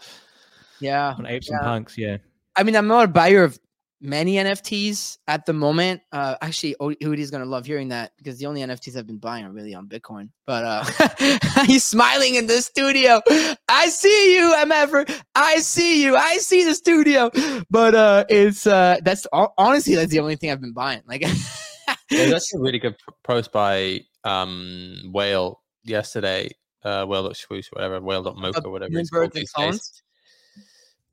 [0.80, 1.56] Yeah, on apes yeah.
[1.58, 2.18] and punks, yeah.
[2.56, 3.58] I mean, I'm not a buyer of
[4.02, 6.02] many NFTs at the moment.
[6.12, 9.52] Uh, actually, Udi's gonna love hearing that because the only NFTs I've been buying are
[9.52, 10.30] really on Bitcoin.
[10.46, 13.22] But uh, he's smiling in the studio.
[13.68, 15.24] I see you, MF.
[15.36, 16.16] I see you.
[16.16, 17.32] I see the studio.
[17.70, 21.02] But uh, it's uh, that's honestly that's the only thing I've been buying.
[21.08, 21.22] Like,
[22.10, 26.50] There's actually a really good post by um, Whale yesterday.
[26.84, 30.04] Uh, Whale.swoosh, whatever, Whale.mocha, whatever it's called these days,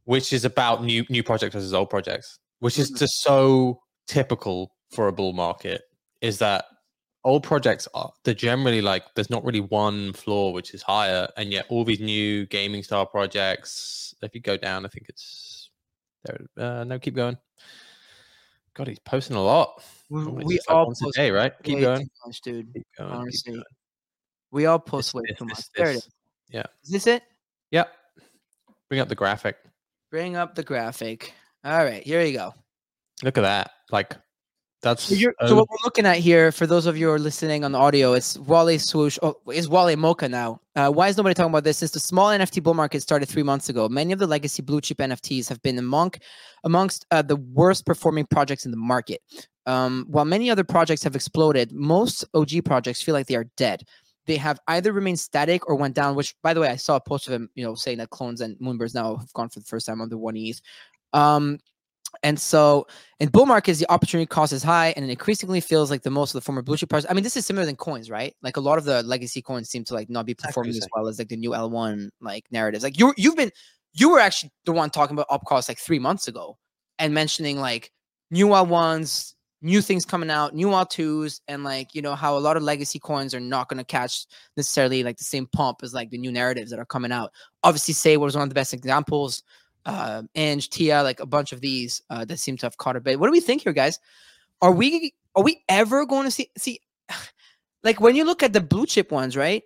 [0.05, 2.99] which is about new new projects versus old projects, which is Mhm.
[2.99, 5.83] just so typical for a bull market.
[6.21, 6.65] Is that
[7.25, 11.53] old projects are they're generally like there's not really one floor which is higher, and
[11.53, 14.15] yet all these new gaming style projects.
[14.23, 15.71] If you go down, I think it's
[16.25, 16.41] there.
[16.57, 17.37] Uh, no, keep going.
[18.75, 19.83] God, he's posting a lot.
[20.11, 21.53] we, we like all post day, right?
[21.63, 22.09] Keep going.
[22.27, 22.73] much, dude.
[22.75, 23.11] Keep going.
[23.11, 23.65] keep Honestly, going.
[24.51, 25.57] we all post This- way this- too much.
[25.57, 26.09] this- There it is.
[26.49, 26.65] Yeah.
[26.83, 27.23] Is this it?
[27.71, 27.85] Yeah.
[28.89, 29.57] Bring up the graphic.
[30.11, 31.35] Bring up the graphic.
[31.65, 32.53] All right, here you go.
[33.23, 33.71] Look at that.
[33.91, 34.17] Like
[34.85, 35.15] that's So,
[35.47, 37.79] so what we're looking at here, for those of you who are listening on the
[37.79, 39.19] audio, it's Wale swoosh.
[39.23, 40.61] Oh, is Wale Mocha now?
[40.77, 41.79] Uh, why is nobody talking about this?
[41.79, 44.83] Since the small NFT bull market started three months ago, many of the legacy blue
[44.83, 46.13] chip NFTs have been among
[46.65, 49.23] amongst uh, the worst performing projects in the market.
[49.67, 53.85] Um, while many other projects have exploded, most OG projects feel like they are dead.
[54.27, 56.15] They have either remained static or went down.
[56.15, 58.43] Which, by the way, I saw a post of him, you know, saying that clones
[58.43, 60.61] and moonbirds now have gone for the first time under one ETH.
[61.15, 61.59] Um,
[62.23, 62.87] and so
[63.21, 66.35] in bull markets, the opportunity cost is high, and it increasingly feels like the most
[66.35, 67.11] of the former blue chip projects.
[67.11, 68.35] I mean, this is similar than coins, right?
[68.43, 70.89] Like a lot of the legacy coins seem to like not be Exactly performing as
[70.95, 72.85] well as like the new L1 like narratives.
[72.85, 73.51] Like you, you've been,
[73.95, 76.57] you were actually the one talking about up costs like three months ago,
[76.99, 77.91] and mentioning like
[78.31, 82.57] new L1s, new things coming out, new L2s, and like you know how a lot
[82.57, 86.11] of legacy coins are not going to catch necessarily like the same pump as like
[86.11, 87.31] the new narratives that are coming out.
[87.63, 89.43] Obviously, Sei was one of the best examples
[89.87, 93.01] uh, Ange, Tia, like a bunch of these uh, that seem to have caught a
[93.01, 93.21] bit.
[93.21, 93.99] What do we think here, guys?
[94.63, 96.81] Are we are we ever going to see see
[97.85, 99.63] like when you look at the blue chip ones, right?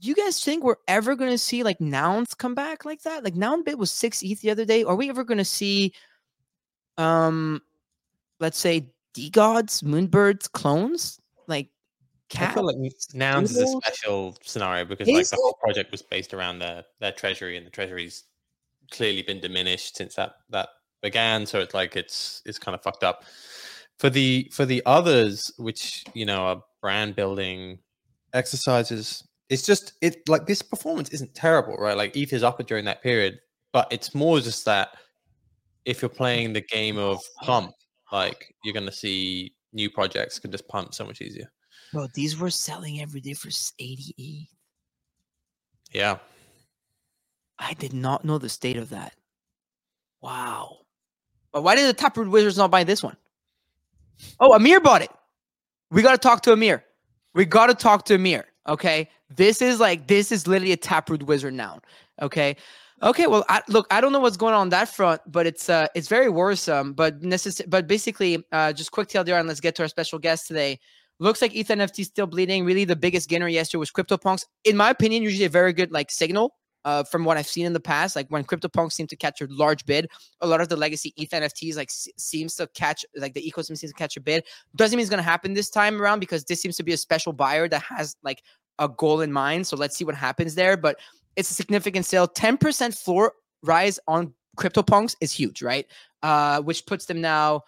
[0.00, 3.24] You guys think we're ever going to see like nouns come back like that?
[3.24, 4.84] Like noun bit was six ETH the other day.
[4.84, 5.92] Are we ever going to see,
[6.96, 7.60] um,
[8.38, 11.70] let's say DeGods, moonbirds, clones like
[12.34, 12.54] I cat?
[12.54, 12.76] feel like
[13.14, 16.84] nouns is a special scenario because like Is the whole project was based around their
[17.00, 18.22] their treasury, and the treasury's
[18.90, 20.68] clearly been diminished since that that
[21.02, 21.46] began.
[21.46, 23.24] So it's like it's it's kind of fucked up.
[23.98, 27.78] For the for the others, which you know are brand building
[28.32, 31.96] exercises, it's just it like this performance isn't terrible, right?
[31.96, 33.38] Like ETH is up during that period,
[33.72, 34.96] but it's more just that
[35.84, 37.72] if you're playing the game of pump,
[38.12, 41.50] like you're gonna see new projects can just pump so much easier.
[41.92, 44.48] Bro, these were selling every day for s- 80 ETH.
[45.92, 46.18] Yeah.
[47.60, 49.14] I did not know the state of that.
[50.22, 50.78] Wow.
[51.52, 53.16] But why did the Taproot Wizards not buy this one?
[54.40, 55.10] Oh, Amir bought it.
[55.90, 56.84] We got to talk to Amir.
[57.34, 58.46] We got to talk to Amir.
[58.66, 59.08] Okay.
[59.28, 61.80] This is like, this is literally a Taproot Wizard now.
[62.22, 62.56] Okay.
[63.02, 63.26] Okay.
[63.26, 65.86] Well, I, look, I don't know what's going on, on that front, but it's uh,
[65.94, 66.92] it's very worrisome.
[66.92, 70.46] But necess- but basically, uh, just quick TLDR, and let's get to our special guest
[70.46, 70.78] today.
[71.18, 72.64] Looks like ETH NFT still bleeding.
[72.66, 74.44] Really, the biggest gainer yesterday was CryptoPunks.
[74.64, 77.72] In my opinion, usually a very good like signal uh, from what I've seen in
[77.72, 80.08] the past, like when CryptoPunks seem to catch a large bid,
[80.40, 83.76] a lot of the legacy ETH NFTs like s- seems to catch like the ecosystem
[83.76, 84.44] seems to catch a bid.
[84.76, 87.32] Doesn't mean it's to happen this time around because this seems to be a special
[87.32, 88.42] buyer that has like
[88.78, 89.66] a goal in mind.
[89.66, 90.76] So let's see what happens there.
[90.76, 90.96] But
[91.36, 92.26] it's a significant sale.
[92.26, 95.86] Ten percent floor rise on CryptoPunks is huge, right?
[96.22, 97.62] Uh, which puts them now.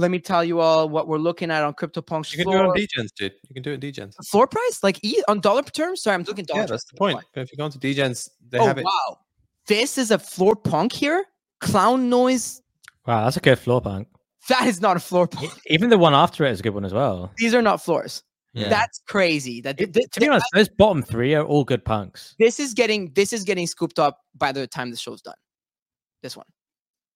[0.00, 2.64] Let me tell you all what we're looking at on CryptoPunks You can do it
[2.66, 3.32] on Degens, dude.
[3.48, 4.14] You can do it on Degens.
[4.26, 6.02] floor price, like E on dollar terms.
[6.02, 6.60] Sorry, I'm looking dollar.
[6.60, 6.70] Yeah, terms.
[6.70, 7.18] that's the point.
[7.34, 8.84] If you go into Degens, they oh have it.
[8.84, 9.18] wow,
[9.66, 11.24] this is a floor punk here.
[11.60, 12.62] Clown noise.
[13.06, 14.06] Wow, that's a good floor punk.
[14.48, 15.50] That is not a floor punk.
[15.66, 17.32] Even the one after it is a good one as well.
[17.36, 18.22] These are not floors.
[18.54, 18.68] Yeah.
[18.68, 19.60] That's crazy.
[19.60, 22.34] That th- th- To be honest, those bottom three are all good punks.
[22.38, 25.34] this is getting this is getting scooped up by the time the show's done.
[26.22, 26.46] This one,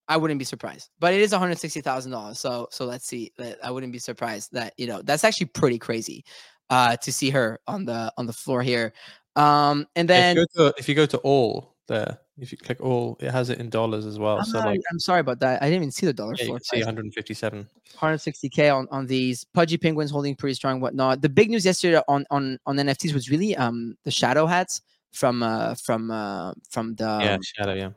[0.09, 0.91] I wouldn't be surprised.
[0.99, 2.39] But it is one hundred sixty thousand dollars.
[2.39, 3.33] So so let's see.
[3.63, 6.25] I wouldn't be surprised that you know that's actually pretty crazy
[6.71, 8.93] uh, to see her on the on the floor here.
[9.37, 12.59] Um, and then if, you go to, if you go to all there, if you
[12.59, 14.39] click all, it has it in dollars as well.
[14.39, 15.63] I'm, so not- like, I'm sorry about that.
[15.63, 16.61] I didn't even see the dollar yeah, floor.
[16.63, 17.69] see 157.
[17.97, 22.25] 160k on, on these pudgy penguins holding pretty strong whatnot the big news yesterday on
[22.31, 24.81] on on nfts was really um the shadow hats
[25.13, 27.75] from uh from uh from the yeah, shadow.
[27.75, 27.91] Yeah.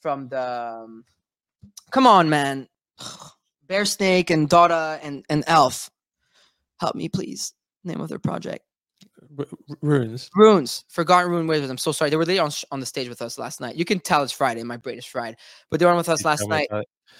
[0.00, 1.04] from the um,
[1.90, 2.68] come on man.
[3.66, 5.90] Bear snake and Dotta and and elf.
[6.80, 7.52] Help me please.
[7.84, 8.64] Name of their project.
[9.38, 9.46] R-
[9.82, 10.30] runes.
[10.34, 10.84] runes.
[10.88, 11.70] Forgotten rune wizards.
[11.70, 12.10] I'm so sorry.
[12.10, 13.76] They were there on, sh- on the stage with us last night.
[13.76, 15.36] You can tell it's friday my brain is fried.
[15.70, 16.68] But they were on with us last night.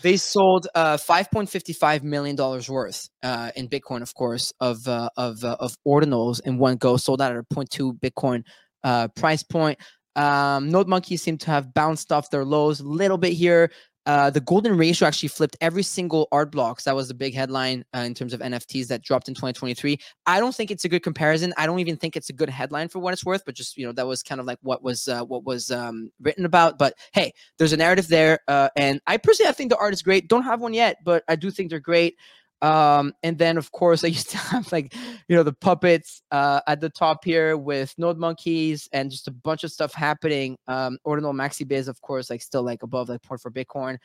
[0.03, 5.45] they sold uh, 5.55 million dollars worth uh, in Bitcoin, of course, of uh, of
[5.45, 6.97] uh, of ordinals in one go.
[6.97, 8.45] Sold out at a 0.2 Bitcoin
[8.85, 9.79] uh, price point.
[10.17, 13.71] Um, Node monkeys seem to have bounced off their lows a little bit here.
[14.09, 16.85] Uh, the golden ratio actually flipped every single art blocks.
[16.85, 19.99] That was the big headline uh, in terms of NFTs that dropped in 2023.
[20.25, 21.53] I don't think it's a good comparison.
[21.59, 23.45] I don't even think it's a good headline for what it's worth.
[23.45, 26.11] But just you know, that was kind of like what was uh, what was um,
[26.23, 26.79] written about.
[26.79, 30.01] But hey, there's a narrative there, uh, and I personally I think the art is
[30.01, 30.27] great.
[30.27, 32.17] Don't have one yet, but I do think they're great.
[32.61, 34.95] Um, and then of course I used to have like
[35.29, 39.33] you know the puppets uh, at the top here with Node monkeys and just a
[39.33, 40.57] bunch of stuff happening.
[40.67, 43.99] Um, Ordinal Maxi Biz, of course, like still like above like point for Bitcoin,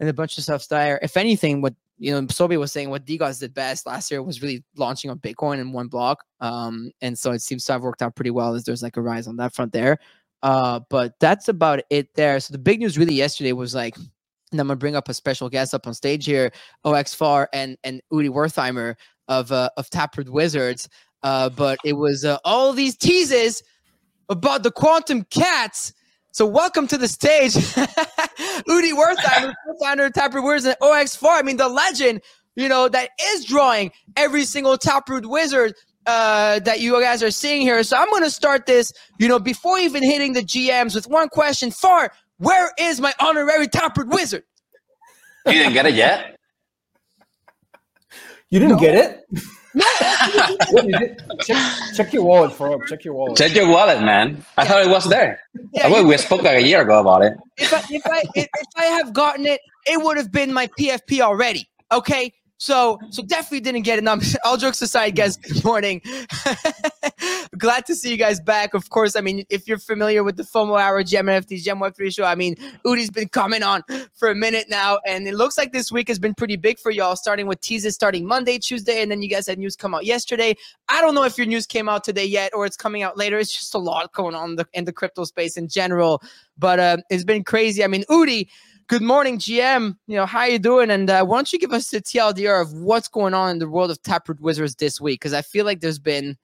[0.00, 0.98] and a bunch of stuff there.
[1.02, 4.42] If anything, what you know Sobi was saying, what DeGods did best last year was
[4.42, 6.24] really launching on Bitcoin in one block.
[6.40, 9.02] Um, and so it seems to have worked out pretty well as there's like a
[9.02, 9.98] rise on that front there.
[10.42, 12.38] Uh, but that's about it there.
[12.40, 13.96] So the big news really yesterday was like,
[14.52, 16.52] and I'm gonna bring up a special guest up on stage here,
[16.84, 18.94] OX4 and and Udi Wertheimer
[19.28, 20.88] of uh, of Taproot Wizards.
[21.22, 23.62] Uh, but it was uh, all these teases
[24.28, 25.92] about the quantum cats.
[26.32, 31.38] So welcome to the stage, Udi Wertheimer, co-founder of Taproot Wizards and OX4.
[31.38, 32.20] I mean, the legend,
[32.56, 35.74] you know, that is drawing every single Taproot Wizard
[36.06, 37.82] uh, that you guys are seeing here.
[37.82, 41.28] So I'm going to start this, you know, before even hitting the GMs with one
[41.28, 41.70] question.
[41.70, 44.44] Far, where is my honorary Taproot Wizard?
[45.46, 46.36] You didn't get it yet?
[48.50, 49.24] You didn't get it?
[50.70, 50.86] What,
[51.42, 51.58] check,
[51.94, 53.36] check your wallet, for Check your wallet.
[53.36, 54.42] Check your wallet, man.
[54.56, 55.38] I thought it was there.
[55.72, 57.34] Yeah, I thought you- we spoke like a year ago about it.
[57.58, 60.66] if I if I if, if I have gotten it, it would have been my
[60.78, 61.68] PFP already.
[61.92, 62.32] Okay.
[62.58, 65.36] So so definitely didn't get I'm- all jokes aside, guys.
[65.36, 66.00] Good morning.
[67.58, 68.74] Glad to see you guys back.
[68.74, 71.94] Of course, I mean, if you're familiar with the FOMO Hour Gem NFTs Gem Web
[71.94, 73.82] Three show, I mean, Udi's been coming on
[74.14, 76.90] for a minute now, and it looks like this week has been pretty big for
[76.90, 77.16] y'all.
[77.16, 80.54] Starting with teases starting Monday, Tuesday, and then you guys had news come out yesterday.
[80.88, 83.38] I don't know if your news came out today yet or it's coming out later.
[83.38, 86.22] It's just a lot going on in the, in the crypto space in general
[86.58, 87.84] but uh, it's been crazy.
[87.84, 88.48] I mean, Udi,
[88.88, 89.96] good morning, GM.
[90.06, 90.90] You know, how you doing?
[90.90, 93.68] And uh, why don't you give us the TLDR of what's going on in the
[93.68, 95.20] world of Taproot Wizards this week?
[95.20, 96.36] Because I feel like there's been,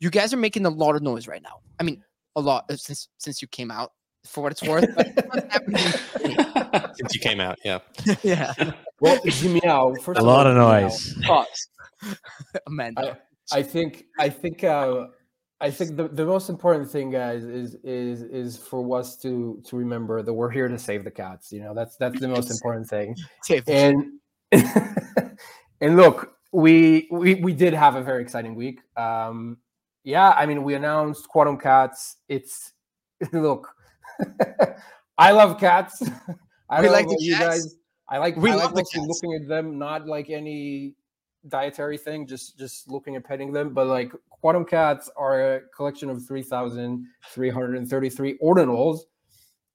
[0.00, 1.60] you guys are making a lot of noise right now.
[1.80, 2.02] I mean,
[2.34, 3.92] a lot uh, since since you came out,
[4.24, 4.84] for what it's worth.
[4.94, 6.92] but what's happening?
[6.96, 7.78] Since you came out, yeah.
[8.22, 8.52] yeah,
[9.00, 11.14] Well, Jimmy Meow, first A of lot all, of Jimmy Meow, noise.
[11.24, 11.68] pause.
[12.66, 13.18] Amanda.
[13.52, 15.06] I think I think uh,
[15.60, 19.76] I think the, the most important thing, guys, is is is for us to to
[19.76, 21.50] remember that we're here to save the cats.
[21.52, 23.14] You know, that's that's the most important thing.
[23.66, 24.20] And
[25.80, 28.80] and look, we we we did have a very exciting week.
[28.96, 29.58] Um,
[30.04, 32.16] yeah, I mean, we announced Quantum Cats.
[32.28, 32.72] It's
[33.32, 33.68] look,
[35.18, 36.02] I love cats.
[36.68, 37.44] I We like the you cats.
[37.64, 37.76] guys.
[38.08, 39.06] I like We I love like the cats.
[39.06, 40.94] looking at them, not like any
[41.48, 43.74] dietary thing, just just looking at petting them.
[43.74, 49.00] But like quantum cats are a collection of three thousand three hundred and thirty-three ordinals,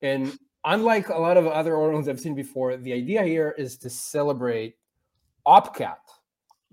[0.01, 3.89] and unlike a lot of other ordinals I've seen before, the idea here is to
[3.89, 4.75] celebrate
[5.47, 5.97] OpCat,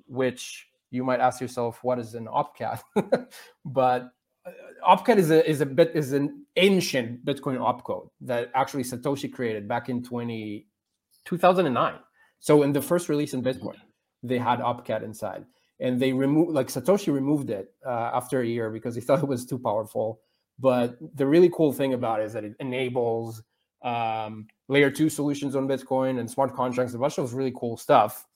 [0.06, 2.80] which you might ask yourself, what is an OpCat?
[3.64, 4.10] but
[4.46, 4.50] uh,
[4.86, 9.68] OpCat is a is a bit is an ancient Bitcoin opcode that actually Satoshi created
[9.68, 10.66] back in 20,
[11.24, 11.94] 2009.
[12.40, 13.76] So in the first release in Bitcoin,
[14.22, 15.44] they had OpCat inside,
[15.80, 19.28] and they removed like Satoshi removed it uh, after a year because he thought it
[19.28, 20.20] was too powerful.
[20.58, 23.42] But the really cool thing about it is that it enables
[23.82, 28.26] um, layer two solutions on Bitcoin and smart contracts, a bunch of really cool stuff.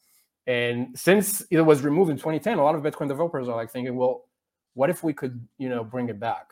[0.47, 3.97] And since it was removed in 2010, a lot of Bitcoin developers are like thinking,
[3.97, 4.25] well,
[4.75, 6.47] what if we could, you know, bring it back?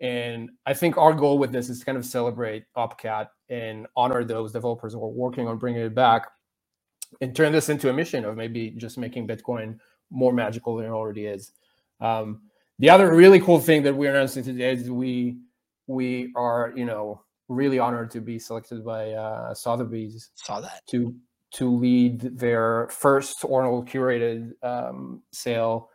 [0.00, 4.24] And I think our goal with this is to kind of celebrate OpCat and honor
[4.24, 6.28] those developers who are working on bringing it back
[7.20, 9.78] and turn this into a mission of maybe just making Bitcoin
[10.10, 11.52] more magical than it already is.
[12.00, 12.42] Um,
[12.78, 15.38] the other really cool thing that we're announcing today is we
[15.86, 20.86] we are, you know, really honored to be selected by uh, Sotheby's Saw that.
[20.88, 21.14] to
[21.52, 25.90] to lead their first Ordinal curated um, sale.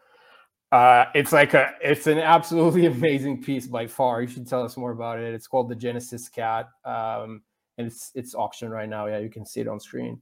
[0.71, 4.21] Uh, it's like a it's an absolutely amazing piece by far.
[4.21, 5.34] You should tell us more about it.
[5.34, 7.41] It's called the Genesis Cat, um,
[7.78, 9.08] and it's it's auction right now.
[9.08, 10.21] Yeah, you can see it on screen.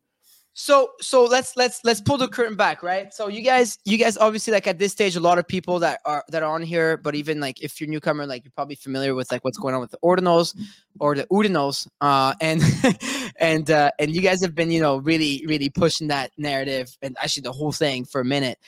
[0.55, 3.11] So so let's let's let's pull the curtain back, right?
[3.11, 5.99] So you guys you guys obviously like at this stage a lot of people that
[6.05, 9.15] are that are on here, but even like if you're newcomer, like you're probably familiar
[9.15, 10.55] with like what's going on with the ordinals
[10.99, 12.61] or the udinals, uh, and
[13.39, 17.17] and uh, and you guys have been you know really really pushing that narrative and
[17.19, 18.59] actually the whole thing for a minute.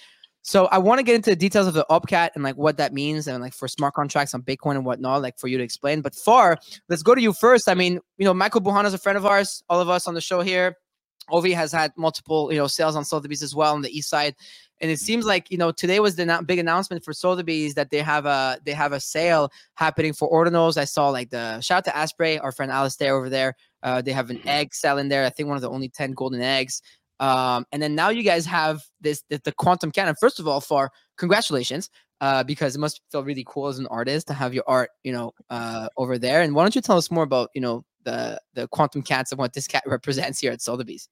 [0.41, 2.93] So I want to get into the details of the OpCat and like what that
[2.93, 6.01] means and like for smart contracts on Bitcoin and whatnot, like for you to explain.
[6.01, 7.67] But far, let's go to you first.
[7.67, 10.13] I mean, you know, Michael Bouhanna is a friend of ours, all of us on
[10.13, 10.77] the show here.
[11.31, 14.35] Ovi has had multiple, you know, sales on Sotheby's as well on the east side,
[14.81, 17.99] and it seems like you know today was the big announcement for Sotheby's that they
[17.99, 20.77] have a they have a sale happening for ordinals.
[20.77, 23.55] I saw like the shout out to Asprey, our friend Alistair over there.
[23.83, 25.25] Uh, they have an egg selling there.
[25.25, 26.81] I think one of the only ten golden eggs.
[27.19, 30.15] Um, and then now you guys have this the, the quantum cannon.
[30.19, 31.89] First of all, for congratulations,
[32.21, 35.13] uh, because it must feel really cool as an artist to have your art, you
[35.13, 36.41] know, uh, over there.
[36.41, 39.39] And why don't you tell us more about you know the the quantum cats and
[39.39, 41.09] what this cat represents here at Sotheby's?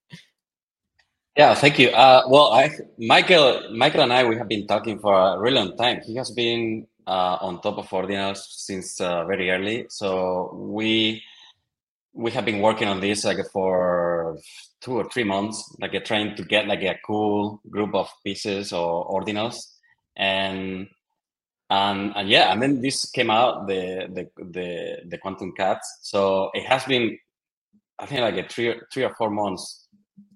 [1.36, 1.90] Yeah, thank you.
[1.90, 2.70] Uh, well, I,
[3.00, 6.00] Michael, Michael and I, we have been talking for a really long time.
[6.06, 9.88] He has been uh, on top of Ordinals since uh, very early.
[9.90, 11.24] So we
[12.14, 14.38] we have been working on this like for
[14.82, 19.10] two or three months, like trying to get like a cool group of pieces or
[19.10, 19.56] ordinals.
[20.16, 20.88] And
[21.74, 23.84] and and yeah, and then this came out the
[24.18, 24.24] the
[24.58, 24.68] the
[25.12, 25.86] the quantum cats.
[26.02, 27.18] So it has been,
[28.00, 29.88] I think, like a three or- three or four months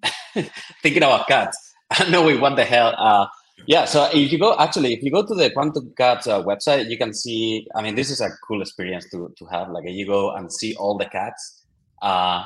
[0.83, 1.57] thinking about cats.
[1.91, 2.93] I know we what the hell.
[2.97, 3.27] Uh,
[3.67, 6.89] yeah, so if you go actually, if you go to the Quantum Cats uh, website,
[6.89, 7.67] you can see.
[7.75, 9.69] I mean, this is a cool experience to to have.
[9.69, 11.65] Like, you go and see all the cats.
[12.01, 12.43] Uh,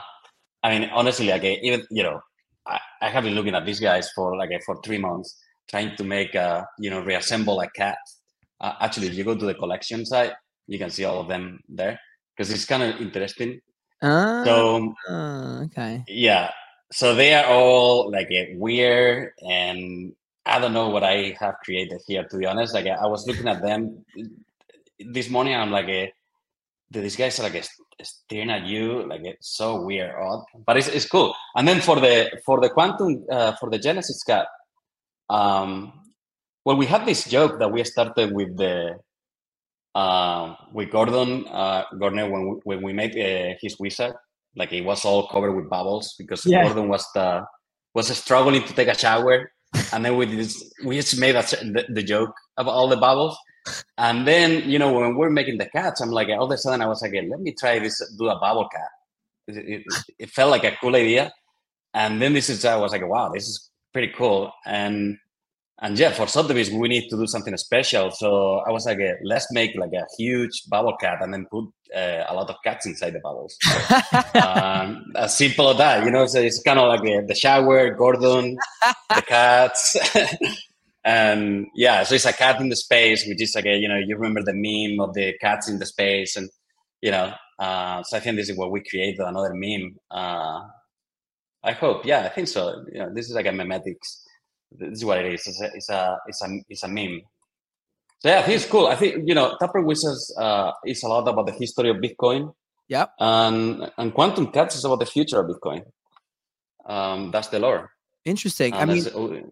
[0.64, 2.22] I mean, honestly, like even you know,
[2.66, 5.38] I, I have been looking at these guys for like for three months,
[5.70, 7.98] trying to make a you know reassemble a cat.
[8.62, 10.34] Uh, actually, if you go to the collection site,
[10.68, 11.99] you can see all of them there
[12.32, 13.59] because it's kind of interesting.
[14.01, 14.93] Ah, So
[15.66, 16.03] okay.
[16.07, 16.51] yeah,
[16.91, 20.14] so they are all like uh, weird, and
[20.45, 22.24] I don't know what I have created here.
[22.24, 24.05] To be honest, like I was looking at them
[24.99, 26.07] this morning, I'm like, uh,
[26.91, 30.88] these guys are like uh, staring at you, like it's so weird, odd, but it's
[30.88, 31.34] it's cool.
[31.55, 34.47] And then for the for the quantum uh, for the Genesis cat,
[35.30, 35.93] um,
[36.66, 38.97] well, we had this joke that we started with the
[39.95, 44.14] uh, with Gordon uh, Gordon when we, when we made uh, his wizard,
[44.55, 46.64] like it was all covered with bubbles because Yeah.
[46.64, 47.45] Gordon was the
[47.93, 49.51] was struggling to take a shower,
[49.91, 53.38] and then we just we just made a, the, the joke about all the bubbles.
[53.97, 56.82] And then you know when we're making the cats, I'm like all of a sudden
[56.82, 58.89] I was like, let me try this, do a bubble cat.
[59.47, 59.84] It, it,
[60.20, 61.34] it felt like a cool idea,
[61.93, 64.51] and then this is I was like, wow, this is pretty cool.
[64.66, 65.18] And
[65.84, 68.12] and yeah, for Sotheby's, we need to do something special.
[68.12, 71.66] So I was like, eh, let's make like a huge bubble cat and then put
[71.96, 73.58] uh, a lot of cats inside the bubbles.
[74.36, 76.28] um, as simple as that, you know.
[76.28, 78.58] So it's kind of like eh, the shower, Gordon,
[79.10, 79.98] the cats,
[81.04, 82.04] and yeah.
[82.04, 84.44] So it's a cat in the space, which is like a, you know, you remember
[84.44, 86.48] the meme of the cats in the space, and
[87.02, 87.34] you know.
[87.58, 89.96] Uh, so I think this is what we created another meme.
[90.10, 90.62] Uh,
[91.64, 92.86] I hope, yeah, I think so.
[92.92, 94.22] You know, this is like a memetics
[94.72, 95.47] this is what it is.
[95.47, 97.22] It's a it's a it's a, it's a meme.
[98.19, 98.88] So yeah, I think it's cool.
[98.88, 102.53] I think you know Taproot Wizards uh, is a lot about the history of Bitcoin.
[102.88, 103.07] Yeah.
[103.19, 105.84] And and Quantum Cats is about the future of Bitcoin.
[106.86, 107.91] Um, that's the lore.
[108.26, 108.74] Interesting.
[108.74, 109.51] I mean,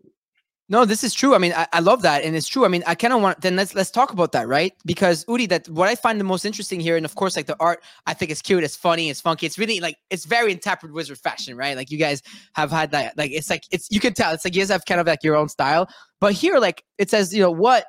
[0.71, 1.33] No, this is true.
[1.33, 2.63] I mean, I, I love that, and it's true.
[2.63, 4.71] I mean, I kind of want then let's let's talk about that, right?
[4.85, 7.57] Because Udi, that what I find the most interesting here, and of course, like the
[7.59, 10.59] art, I think it's cute, it's funny, it's funky, it's really like it's very in
[10.93, 11.75] Wizard fashion, right?
[11.75, 12.21] Like you guys
[12.53, 14.85] have had that, like it's like it's you can tell it's like you guys have
[14.85, 15.89] kind of like your own style.
[16.19, 17.85] But here, like it says, you know what?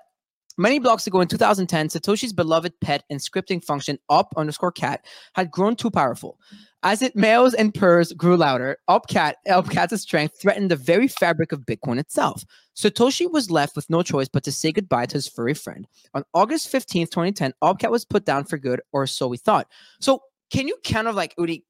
[0.60, 5.50] Many blocks ago in 2010, Satoshi's beloved pet and scripting function up underscore cat had
[5.50, 6.38] grown too powerful.
[6.82, 11.60] As it meows and purrs grew louder, OpCat OpCat's strength threatened the very fabric of
[11.60, 12.44] Bitcoin itself.
[12.76, 15.88] Satoshi was left with no choice but to say goodbye to his furry friend.
[16.12, 19.66] On August 15th, 2010, OpCat was put down for good, or so we thought.
[19.98, 20.20] So
[20.52, 21.62] can you kind of like Udi,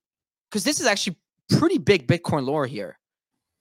[0.50, 1.16] because this is actually
[1.48, 2.98] pretty big Bitcoin lore here.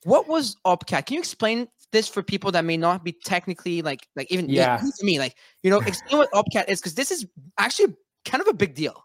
[0.06, 1.06] What was Upcat?
[1.06, 4.78] Can you explain this for people that may not be technically like like even Yeah.
[4.78, 5.20] to me?
[5.20, 7.26] Like, you know, explain what OpCat is, because this is
[7.58, 9.04] actually kind of a big deal.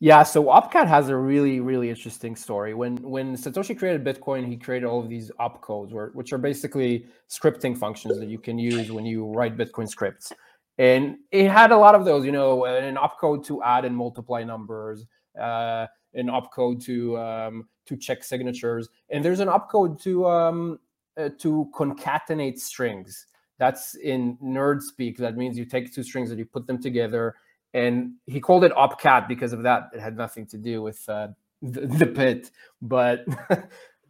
[0.00, 2.74] Yeah, so Opcat has a really, really interesting story.
[2.74, 7.06] When when Satoshi created Bitcoin, he created all of these opcodes, where, which are basically
[7.30, 10.32] scripting functions that you can use when you write Bitcoin scripts.
[10.78, 14.42] And it had a lot of those, you know, an opcode to add and multiply
[14.42, 15.06] numbers,
[15.40, 20.80] uh, an opcode to um, to check signatures, and there's an opcode to um,
[21.16, 23.26] uh, to concatenate strings.
[23.58, 25.16] That's in nerd speak.
[25.18, 27.36] That means you take two strings and you put them together
[27.74, 31.28] and he called it opcat because of that it had nothing to do with uh,
[31.62, 32.50] the, the pit
[32.80, 33.24] but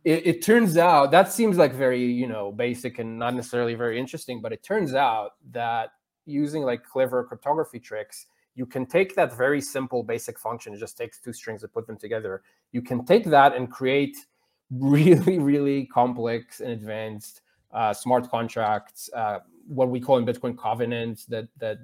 [0.05, 3.99] it, it turns out that seems like very you know basic and not necessarily very
[3.99, 5.91] interesting but it turns out that
[6.27, 10.97] using like clever cryptography tricks you can take that very simple basic function it just
[10.97, 12.43] takes two strings and put them together
[12.73, 14.17] you can take that and create
[14.79, 21.25] really really complex and advanced uh, smart contracts uh, what we call in bitcoin covenants
[21.27, 21.79] that that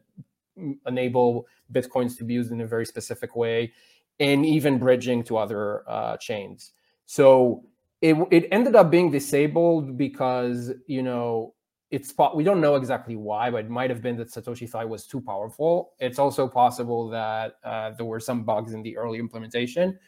[0.86, 3.72] enable bitcoins to be used in a very specific way
[4.18, 6.72] and even bridging to other uh, chains.
[7.06, 7.64] So
[8.02, 11.54] it, it ended up being disabled because you know
[11.90, 15.06] it's we don't know exactly why but it might have been that satoshi thought was
[15.06, 15.92] too powerful.
[15.98, 19.98] It's also possible that uh, there were some bugs in the early implementation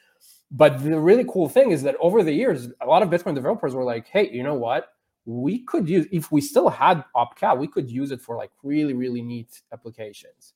[0.51, 3.75] but the really cool thing is that over the years a lot of bitcoin developers
[3.75, 4.89] were like hey you know what?
[5.25, 8.95] We could use if we still had opcat we could use it for like really
[8.95, 10.55] really neat applications.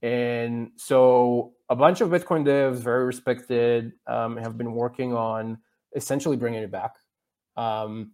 [0.00, 5.58] And so a bunch of bitcoin devs very respected um, have been working on
[5.94, 6.94] essentially bringing it back
[7.56, 8.12] um,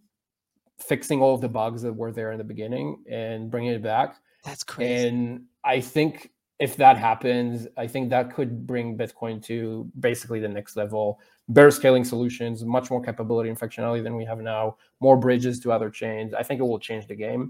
[0.79, 4.15] fixing all of the bugs that were there in the beginning and bringing it back.
[4.43, 5.07] That's crazy.
[5.07, 6.29] and i think
[6.59, 11.71] if that happens i think that could bring bitcoin to basically the next level better
[11.71, 15.89] scaling solutions much more capability and functionality than we have now more bridges to other
[15.89, 17.49] chains i think it will change the game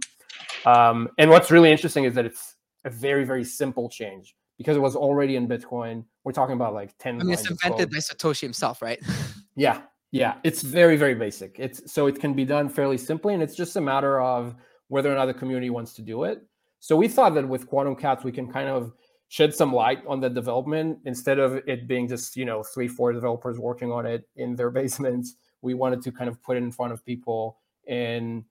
[0.65, 4.81] um, and what's really interesting is that it's a very very simple change because it
[4.81, 6.05] was already in Bitcoin.
[6.23, 7.19] We're talking about like ten.
[7.19, 8.99] I mean, it's invented by Satoshi himself, right?
[9.57, 11.55] Yeah, yeah, it's very very basic.
[11.57, 14.53] It's so it can be done fairly simply, and it's just a matter of
[14.89, 16.43] whether or not the community wants to do it.
[16.85, 18.93] So we thought that with Quantum Cats, we can kind of
[19.29, 23.11] shed some light on the development instead of it being just you know three four
[23.11, 25.35] developers working on it in their basements.
[25.63, 27.57] We wanted to kind of put it in front of people
[27.87, 28.43] and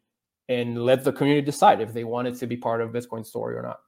[0.48, 3.62] and let the community decide if they wanted to be part of Bitcoin story or
[3.62, 3.78] not.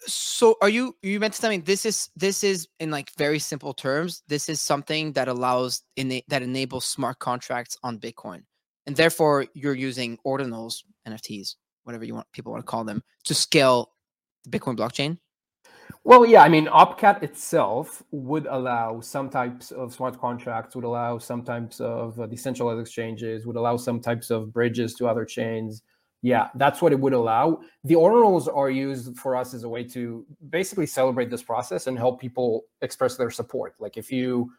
[0.00, 3.38] so are you you meant to tell me this is this is in like very
[3.38, 8.42] simple terms this is something that allows in that enables smart contracts on bitcoin
[8.86, 10.74] and therefore you're using ordinals
[11.06, 11.54] nfts
[11.84, 13.92] whatever you want people want to call them to scale
[14.44, 15.18] the bitcoin blockchain
[16.04, 21.18] Well, yeah, I mean, Opcat itself would allow some types of smart contracts, would allow
[21.18, 25.82] some types of uh, decentralized exchanges, would allow some types of bridges to other chains.
[26.22, 27.60] Yeah, that's what it would allow.
[27.84, 31.98] The ordinals are used for us as a way to basically celebrate this process and
[31.98, 33.74] help people express their support.
[33.78, 34.50] Like if you,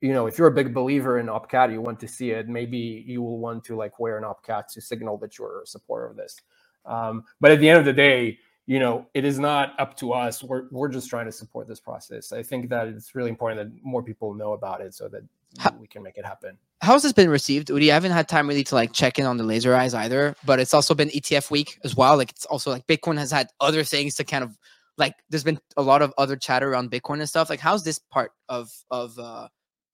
[0.00, 3.04] you know, if you're a big believer in Opcat, you want to see it, maybe
[3.06, 6.16] you will want to like wear an Opcat to signal that you're a supporter of
[6.16, 6.40] this.
[6.84, 10.12] Um, but at the end of the day, you know, it is not up to
[10.12, 10.42] us.
[10.42, 12.32] We're we're just trying to support this process.
[12.32, 15.22] I think that it's really important that more people know about it so that
[15.58, 16.56] Ha- we can make it happen.
[16.80, 19.36] how's this been received udi i haven't had time really to like check in on
[19.36, 22.70] the laser eyes either but it's also been etf week as well like it's also
[22.70, 24.56] like bitcoin has had other things to kind of
[24.96, 27.98] like there's been a lot of other chatter around bitcoin and stuff like how's this
[27.98, 29.46] part of of uh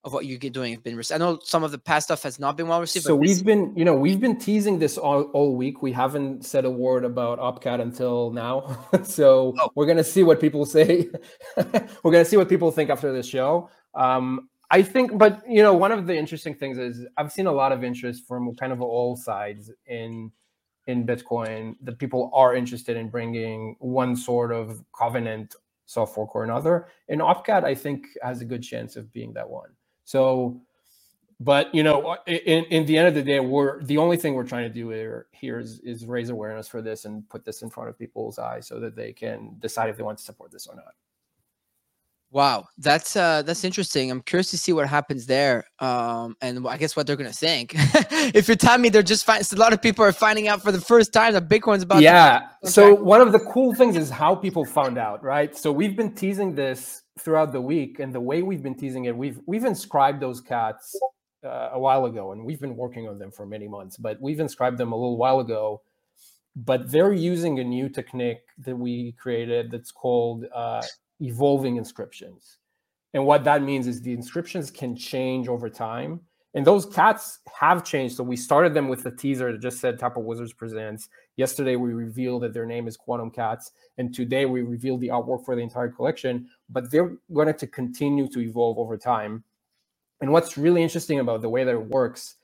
[0.05, 2.39] of what you're doing have been received i know some of the past stuff has
[2.39, 5.55] not been well received So we've been, you know, we've been teasing this all, all
[5.55, 5.81] week.
[5.81, 8.87] We haven't said a word about Opcat until now.
[9.03, 9.69] so Oh.
[9.75, 11.09] we're gonna see what people say.
[12.03, 13.69] we're gonna see what people think after this show.
[13.93, 17.51] Um, I think, but you know, one of the interesting things is I've seen a
[17.51, 20.31] lot of interest from kind of all sides in
[20.87, 26.43] in Bitcoin that people are interested in bringing one sort of covenant soft fork or
[26.43, 26.87] another.
[27.09, 29.69] And Opcat, I think, has a good chance of being that one.
[30.09, 30.59] So
[31.39, 34.33] but you know uh, in, in the end of the day we're the only thing
[34.33, 37.61] we're trying to do here, here is, is raise awareness for this and put this
[37.61, 40.51] in front of people's eyes so that they can decide if they want to support
[40.51, 40.95] this or not
[42.31, 44.11] Wow, that's uh that's interesting.
[44.11, 47.73] I'm curious to see what happens there, um, and I guess what they're gonna think.
[48.35, 50.71] if you tell me they're just find a lot of people are finding out for
[50.71, 51.97] the first time that Bitcoin's about.
[51.97, 53.01] to- yeah so Okay.
[53.01, 56.53] one of the cool things is how people found out right so we've been teasing
[56.53, 60.39] this throughout the week and the way we've been teasing it we've we've inscribed those
[60.39, 60.95] cats
[61.43, 64.39] uh, a while ago and we've been working on them for many months but we've
[64.39, 65.81] inscribed them a little while ago
[66.55, 70.81] but they're using a new technique that we created that's called uh,
[71.21, 72.57] evolving inscriptions
[73.13, 76.19] and what that means is the inscriptions can change over time
[76.55, 79.99] and those cats have changed so we started them with a teaser that just said
[79.99, 81.09] Taproot wizards presents
[81.39, 85.45] Yesterday, we revealed that their name is Quantum Cats, and today we revealed the artwork
[85.45, 86.49] for the entire collection.
[86.69, 89.45] But they're going to continue to evolve over time.
[90.19, 92.35] And what's really interesting about the way that it works,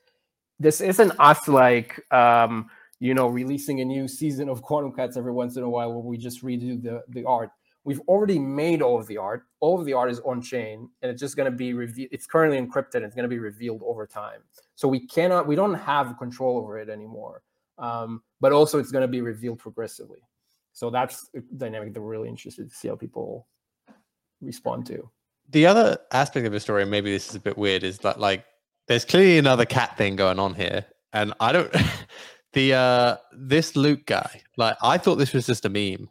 [0.58, 5.32] this isn't us like um, you know releasing a new season of Quantum Cats every
[5.32, 7.50] once in a while where we just redo the the art.
[7.86, 9.44] We've already made all of the art.
[9.60, 12.10] All of the art is on chain, and it's just going to be revealed.
[12.12, 13.02] It's currently encrypted.
[13.02, 14.40] It's going to be revealed over time.
[14.74, 17.42] So we cannot, we don't have control over it anymore
[17.78, 20.20] um, but also it's going to be revealed progressively.
[20.72, 23.46] So that's a dynamic that we're really interested to see how people
[24.40, 25.10] respond to.
[25.50, 28.44] The other aspect of the story, maybe this is a bit weird, is that like
[28.88, 31.74] there's clearly another cat thing going on here, and I don't.
[32.52, 36.10] the uh this Luke guy, like I thought this was just a meme,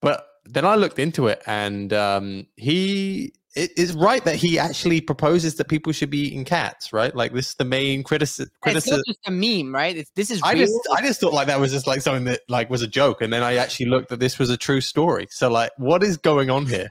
[0.00, 5.00] but then I looked into it, and um he it is right that he actually
[5.02, 7.14] proposes that people should be eating cats, right?
[7.14, 8.46] Like this is the main criticism.
[8.46, 9.02] it's not criticism.
[9.06, 9.94] just a meme, right?
[9.94, 10.62] It's, this is I real.
[10.66, 13.20] just I just thought like that was just like something that like was a joke,
[13.20, 15.26] and then I actually looked that this was a true story.
[15.30, 16.90] So like, what is going on here?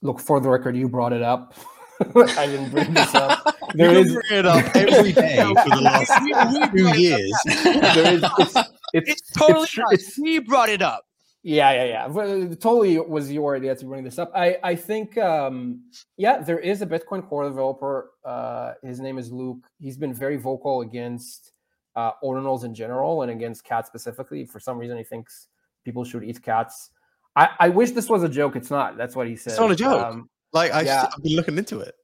[0.00, 1.54] Look, for the record, you brought it up.
[2.16, 3.54] I didn't bring this up.
[3.74, 7.32] There you is, bring it up every day for the last We- we two years.
[7.44, 8.56] there is, it's,
[8.94, 9.92] it's, It's totally it's, us.
[9.92, 11.04] it's, We brought it up.
[11.48, 12.54] Yeah, yeah, yeah.
[12.56, 14.30] Totally was your idea to bring this up.
[14.34, 15.80] I, I think, um,
[16.18, 18.10] yeah, there is a Bitcoin core developer.
[18.22, 19.66] Uh, his name is Luke.
[19.80, 21.52] He's been very vocal against
[21.96, 24.44] uh, ordinals in general and against cats specifically.
[24.44, 25.48] For some reason, he thinks
[25.86, 26.90] people should eat cats.
[27.34, 28.54] I, I wish this was a joke.
[28.54, 28.98] It's not.
[28.98, 29.52] That's what he said.
[29.52, 30.04] It's not a joke.
[30.04, 31.00] Um, Like I, Yeah.
[31.02, 31.94] have been looking into it.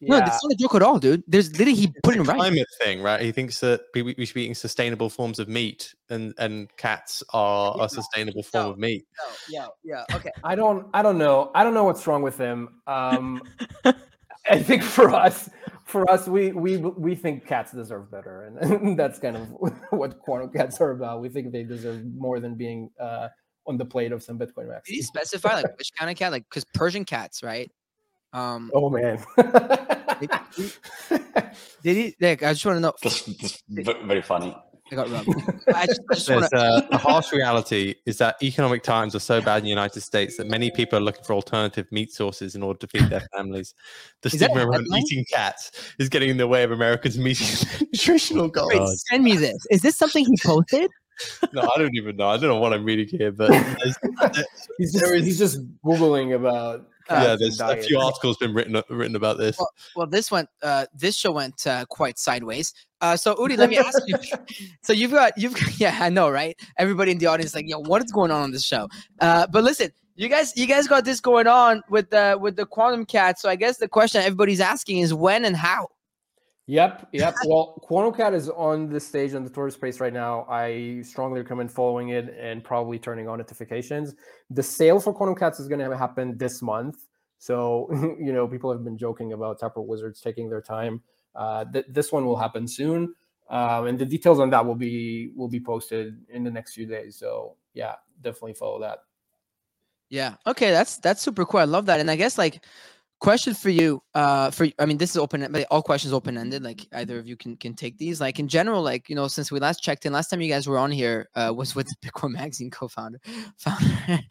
[0.00, 0.24] No, yeah.
[0.24, 1.22] that's not a joke at all, dude.
[1.26, 2.36] There's literally he put it It's a right.
[2.38, 3.20] climate thing, right?
[3.22, 7.22] He thinks that we, we should be eating sustainable forms of meat, and and cats
[7.32, 7.84] are Yeah.
[7.84, 8.70] a sustainable form No.
[8.72, 9.06] of meat.
[9.48, 10.30] Yeah, yeah, okay.
[10.44, 11.50] I don't I don't know.
[11.54, 12.80] I don't know what's wrong with him.
[12.86, 13.40] Um
[14.46, 15.48] I think for us
[15.84, 19.48] for us we we we think cats deserve better and, that's kind of
[19.90, 21.22] what quantum cats are about.
[21.22, 23.28] We think they deserve more than being uh
[23.66, 24.86] on the plate of some Bitcoin Max.
[24.86, 26.32] Did he specify like which kind of cat?
[26.32, 27.70] Like because Persian cats, right?
[28.34, 29.24] Um, Oh man.
[31.82, 32.16] did he?
[32.20, 32.92] Like, I just want to know.
[33.02, 34.56] That's, that's ve- very funny.
[34.92, 35.28] I got rubbed.
[35.74, 36.48] I just, I just wanna...
[36.54, 40.36] uh, the harsh reality is that economic times are so bad in the United States
[40.36, 43.72] that many people are looking for alternative meat sources in order to feed their families.
[44.22, 47.46] The Is that stigma around eating cats is getting in the way of Americans meeting
[47.92, 48.72] nutritional goals.
[48.74, 49.56] Wait, send me this.
[49.70, 50.90] Is this something he posted?
[51.54, 52.28] No, I don't even know.
[52.28, 53.96] I don't know what I'm reading here, but there's,
[54.78, 58.82] he's just There is- he's just googling about yeah, there's a few articles been written
[58.88, 59.58] written about this.
[59.58, 60.48] Well, well, this went.
[60.62, 62.72] Uh, this show went uh, quite sideways.
[63.00, 64.16] Uh, so Udi, let me ask you.
[64.82, 66.58] So you've got you've got, yeah, I know, right?
[66.78, 68.88] Everybody in the audience is like, yo, what is going on on this show?
[69.20, 72.66] Uh, but listen, you guys, you guys got this going on with the with the
[72.66, 73.38] quantum cat.
[73.38, 75.88] So I guess the question everybody's asking is when and how.
[76.66, 77.34] Yep, yep.
[77.46, 80.46] Well, Quantum Cat is on the stage on the Twitter space right now.
[80.48, 84.14] I strongly recommend following it and probably turning on notifications.
[84.50, 87.06] The sale for Quantum Cats is going to happen this month.
[87.38, 87.88] So,
[88.18, 91.02] you know, people have been joking about Taproot Wizards taking their time.
[91.34, 93.14] Uh, th- this one will happen soon,
[93.50, 96.86] um, and the details on that will be will be posted in the next few
[96.86, 97.16] days.
[97.16, 99.00] So, yeah, definitely follow that.
[100.10, 100.36] Yeah.
[100.46, 100.70] Okay.
[100.70, 101.60] That's that's super cool.
[101.60, 101.98] I love that.
[101.98, 102.64] And I guess like
[103.20, 106.62] question for you uh for i mean this is open but all questions open ended
[106.62, 108.20] like either of you can can take these.
[108.20, 110.66] Like in general like you know since we last checked in last time you guys
[110.66, 113.20] were on here uh was with the bitcoin magazine co-founder
[113.56, 114.20] founder.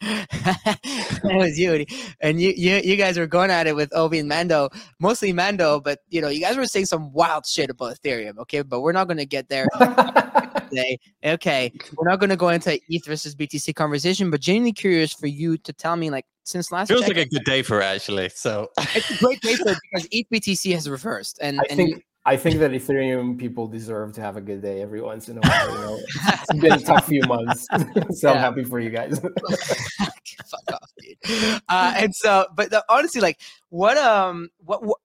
[1.24, 1.86] That was you
[2.20, 4.68] and you, you you guys were going at it with obi and mando
[5.00, 8.62] mostly mando but you know you guys were saying some wild shit about ethereum okay?
[8.62, 9.66] But we're not going to get there
[10.74, 10.98] today.
[11.24, 15.26] Okay, we're not going to go into ETH versus BTC conversation, but genuinely curious for
[15.26, 16.90] you to tell me, like, since last.
[16.90, 18.28] It Feels check, like a good day for it, actually.
[18.30, 21.76] So it's a great day for it because ETH BTC has reversed, and, I and
[21.76, 25.28] think you- I think that Ethereum people deserve to have a good day every once
[25.28, 25.70] in a while.
[25.70, 27.66] You know, it's been a tough few months,
[28.18, 29.20] so I'm happy for you guys.
[30.46, 31.60] fuck off, dude.
[31.68, 34.98] Uh, and so, but the, honestly, like, what um, what what.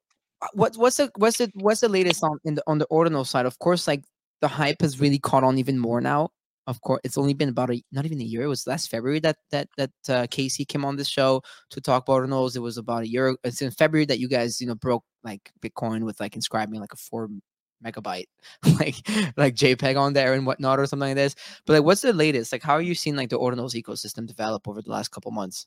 [0.53, 3.45] What, what's the what's the what's the latest on in the on the ordinal side?
[3.45, 4.05] Of course, like
[4.41, 6.29] the hype has really caught on even more now.
[6.67, 8.43] Of course, it's only been about a not even a year.
[8.43, 12.07] It was last February that that that uh, Casey came on this show to talk
[12.07, 12.55] about ordinals.
[12.55, 13.35] It was about a year.
[13.43, 16.93] It's in February that you guys you know broke like Bitcoin with like inscribing like
[16.93, 17.29] a four
[17.83, 18.25] megabyte
[18.79, 18.95] like
[19.37, 21.35] like JPEG on there and whatnot or something like this.
[21.65, 22.51] But like, what's the latest?
[22.51, 25.65] Like, how are you seeing like the ordinals ecosystem develop over the last couple months?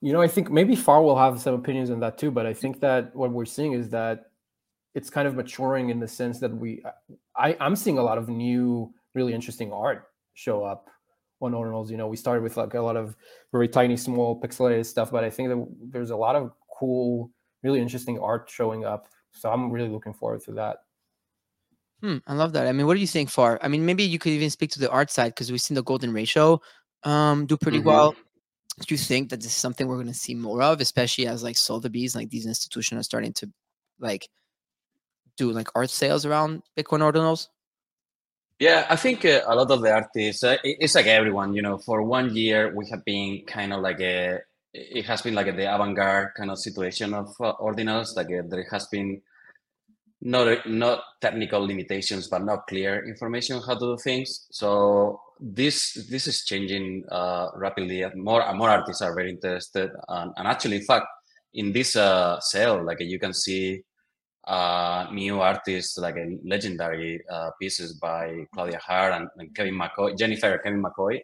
[0.00, 2.54] You know, I think maybe Far will have some opinions on that too, but I
[2.54, 4.31] think that what we're seeing is that
[4.94, 6.82] it's kind of maturing in the sense that we,
[7.36, 10.88] I, I'm seeing a lot of new, really interesting art show up
[11.40, 11.90] on Ordinals.
[11.90, 13.16] You know, we started with like a lot of
[13.52, 17.30] very tiny, small, pixelated stuff, but I think that there's a lot of cool,
[17.62, 19.08] really interesting art showing up.
[19.32, 20.78] So I'm really looking forward to that.
[22.00, 22.66] Hmm, I love that.
[22.66, 23.58] I mean, what do you think, Far?
[23.62, 25.82] I mean, maybe you could even speak to the art side because we've seen the
[25.84, 26.60] golden ratio
[27.04, 27.84] um, do pretty Mhm.
[27.84, 28.16] well.
[28.80, 31.42] Do you think that this is something we're going to see more of, especially as
[31.42, 33.52] like Sotheby's, like these institutions are starting to
[34.00, 34.28] like
[35.36, 37.48] do like art sales around Bitcoin ordinals?
[38.58, 41.62] Yeah, I think uh, a lot of the artists, uh, it- it's like everyone, you
[41.62, 44.38] know, for one year we have been kind of like a,
[44.72, 48.42] it has been like a, the avant-garde kind of situation of uh, ordinals, like uh
[48.48, 49.20] there has been
[50.20, 54.46] not not technical limitations, but not clear information how to do things.
[54.52, 58.04] So this this is changing uh, rapidly.
[58.14, 61.06] More and more artists are very interested, and, and actually, in fact,
[61.54, 63.82] in this uh, sale, like you can see
[64.46, 70.16] uh, new artists like uh, legendary uh, pieces by Claudia Hart and, and Kevin McCoy,
[70.18, 71.20] Jennifer Kevin McCoy.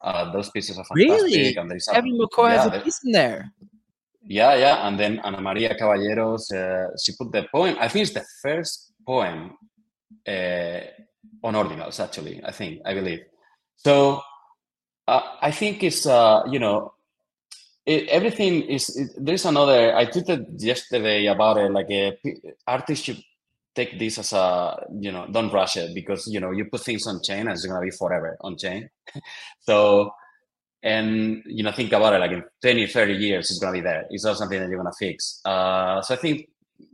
[0.00, 1.22] Uh, those pieces are fantastic.
[1.24, 1.56] Really?
[1.56, 3.52] And there's a- Kevin McCoy yeah, has a piece in there.
[4.26, 4.86] yeah, yeah.
[4.86, 7.76] And then Ana Maria Caballeros, uh, she put the poem.
[7.80, 9.56] I think it's the first poem
[10.26, 10.80] uh,
[11.42, 12.40] on ordinals, actually.
[12.44, 13.20] I think, I believe.
[13.76, 14.22] So
[15.08, 16.94] uh, I think it's, uh, you know,
[17.90, 22.16] it, everything is, it, there's another, I tweeted yesterday about it, like a
[22.66, 23.22] artist should
[23.74, 27.06] take this as a, you know, don't rush it because, you know, you put things
[27.06, 28.88] on chain and it's to be forever on chain.
[29.60, 30.12] so,
[30.82, 34.06] and you know think about it like in 20 30 years it's to be there.
[34.08, 35.42] It's not something that you're to fix.
[35.44, 36.48] Uh, so i think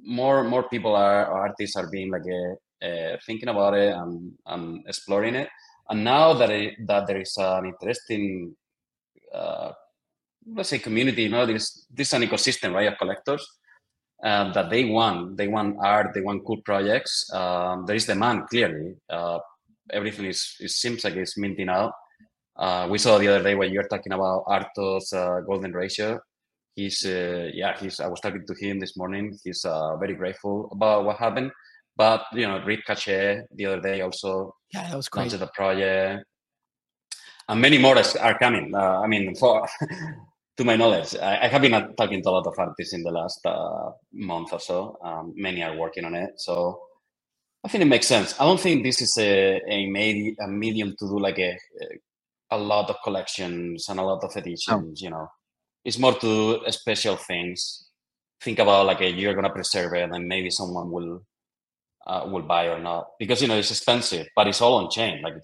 [0.05, 4.85] more more people are artists are being like a, uh, thinking about it and, and
[4.89, 5.49] exploring it.
[5.89, 8.57] And now that it, that there is an interesting
[9.33, 9.71] uh,
[10.55, 13.47] let's say community you know there's this is an ecosystem right of collectors
[14.25, 18.47] um, that they want they want art they want cool projects um, there is demand
[18.49, 19.39] clearly uh,
[19.93, 21.93] everything is it seems like it's minting out
[22.59, 26.19] uh, we saw the other day when you were talking about Arto's uh, golden ratio.
[26.75, 28.01] He's, uh, yeah, he's.
[28.01, 29.39] I was talking to him this morning.
[29.45, 31.51] He's uh, very grateful about what happened.
[31.97, 35.37] But you know, Rip Cache the other day also Yeah, that was crazy.
[35.37, 36.25] the project.
[37.49, 38.75] and many more are coming.
[38.75, 39.67] Uh, I mean, for
[40.57, 43.03] to my knowledge, I, I have been uh, talking to a lot of artists in
[43.03, 44.99] the last uh, month or so.
[45.05, 46.81] Um, many are working on it, so
[47.65, 48.35] I think it makes sense.
[48.41, 51.59] I don't think this is a a, a medium to do like a
[52.51, 55.03] a lot of collections and a lot of editions.
[55.03, 55.29] You know,
[55.85, 57.91] it's more to do special things.
[58.41, 61.23] Think about like a, you're gonna preserve it, and maybe someone will
[62.07, 65.23] uh, will buy or not because you know it's expensive, but it's all on chain.
[65.23, 65.35] Like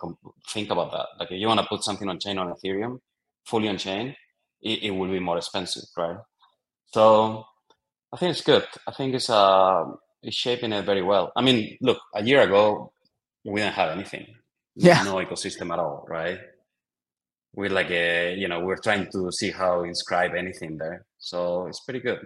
[0.51, 1.07] think about that.
[1.19, 2.99] Like if you want to put something on chain on Ethereum,
[3.45, 4.15] fully on chain,
[4.63, 6.19] it, it will be more expensive, right?
[6.87, 7.45] So
[8.13, 8.65] I think it's good.
[8.87, 9.85] I think it's uh
[10.23, 11.33] it's shaping it very well.
[11.37, 12.93] I mean, look, a year ago
[13.45, 14.27] we didn't have anything,
[14.77, 15.03] Yeah.
[15.03, 16.39] no ecosystem at all, right?
[17.55, 21.05] We're like a, you know, we're trying to see how inscribe anything there.
[21.19, 22.21] So it's pretty good.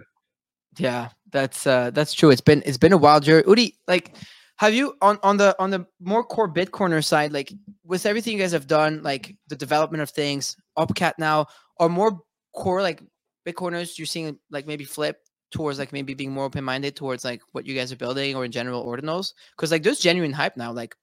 [0.79, 2.31] Yeah, that's uh that's true.
[2.31, 3.43] It's been it's been a wild year.
[3.45, 4.15] Udi, like
[4.59, 7.53] have you on on the on the more core Bitcoiner side, like
[7.85, 11.47] with everything you guys have done, like the development of things, OpCat now,
[11.81, 12.21] are more
[12.57, 13.03] core like
[13.47, 15.21] Bitcoiners you're seeing like maybe flip
[15.53, 18.45] towards like maybe being more open minded towards like what you guys are building or
[18.45, 19.35] in general ordinals?
[19.53, 20.97] Because like there's genuine hype now, like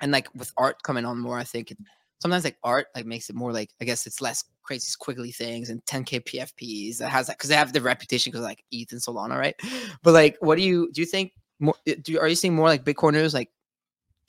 [0.00, 1.78] and like with art coming on more, I think it,
[2.20, 5.70] sometimes like art like makes it more like I guess it's less crazy squiggly things
[5.70, 9.00] and 10k PFPs that has that because they have the reputation because like ETH and
[9.00, 9.56] Solana, right?
[10.02, 11.00] But like, what do you do?
[11.00, 11.74] You think more?
[11.84, 13.50] Do you, are you seeing more like Bitcoiners like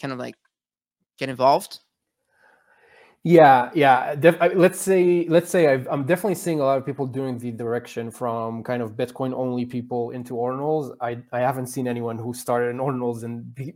[0.01, 0.35] kind of like
[1.19, 1.79] get involved?
[3.23, 4.15] Yeah, yeah.
[4.15, 7.37] Def- I- let's say, let's say I've, I'm definitely seeing a lot of people doing
[7.37, 10.95] the direction from kind of Bitcoin only people into ordinals.
[10.99, 13.73] I I haven't seen anyone who started in ordinals and be,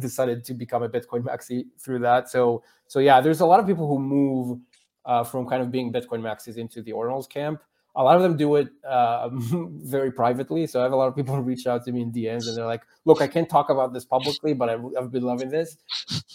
[0.00, 2.28] decided to become a Bitcoin maxi through that.
[2.28, 4.58] So so yeah, there's a lot of people who move
[5.06, 7.62] uh, from kind of being Bitcoin maxis into the ordinals camp.
[7.94, 10.66] A lot of them do it uh, very privately.
[10.66, 12.66] So I have a lot of people reach out to me in DMs and they're
[12.66, 15.76] like, "Look, I can't talk about this publicly, but I've, I've been loving this."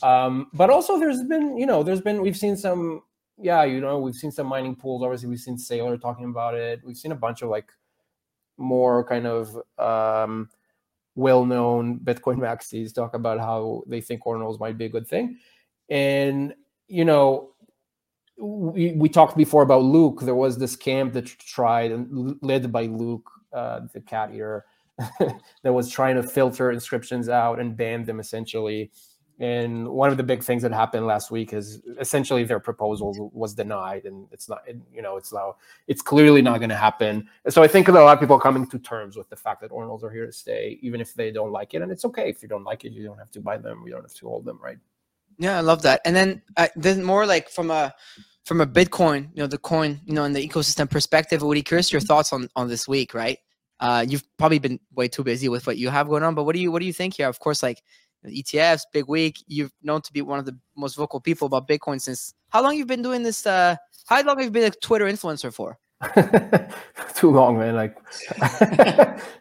[0.04, 3.02] um, but also there's been you know there's been we've seen some
[3.40, 6.82] yeah you know we've seen some mining pools obviously we've seen Saylor talking about it
[6.84, 7.72] we've seen a bunch of like
[8.58, 10.50] more kind of um,
[11.16, 15.38] well-known bitcoin maxis talk about how they think ordinals might be a good thing
[15.90, 16.54] and
[16.88, 17.52] you know
[18.38, 22.84] we, we talked before about luke there was this camp that tried and led by
[22.84, 24.66] luke uh, the cat eater
[25.64, 28.92] that was trying to filter inscriptions out and ban them essentially
[29.40, 33.54] and one of the big things that happened last week is essentially their proposal was
[33.54, 35.58] denied, and it's not, you know, it's now,
[35.88, 37.30] it's clearly not going to happen.
[37.48, 39.70] So I think a lot of people are coming to terms with the fact that
[39.70, 42.42] ordinals are here to stay, even if they don't like it, and it's okay if
[42.42, 42.94] you don't like it.
[42.94, 43.84] You don't have to buy them.
[43.86, 44.80] You don't have to hold them, right?
[45.38, 46.02] Yeah, I love that.
[46.06, 47.94] And then uh, then more like from a
[48.46, 51.42] from a Bitcoin, you know, the coin, you know, in the ecosystem perspective.
[51.42, 53.38] Udi, curious your thoughts on on this week, right?
[53.80, 56.56] Uh, you've probably been way too busy with what you have going on, but what
[56.56, 57.28] do you what do you think here?
[57.28, 57.84] Of course, like
[58.26, 59.38] ETFs, big week.
[59.48, 62.76] You've known to be one of the most vocal people about Bitcoin since how long
[62.76, 63.46] you've been doing this?
[63.46, 63.76] Uh,
[64.08, 65.78] how long have you been a Twitter influencer for?
[67.16, 67.76] Too long, man.
[67.76, 67.98] Like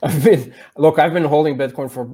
[0.03, 2.09] I've been look, I've been holding Bitcoin for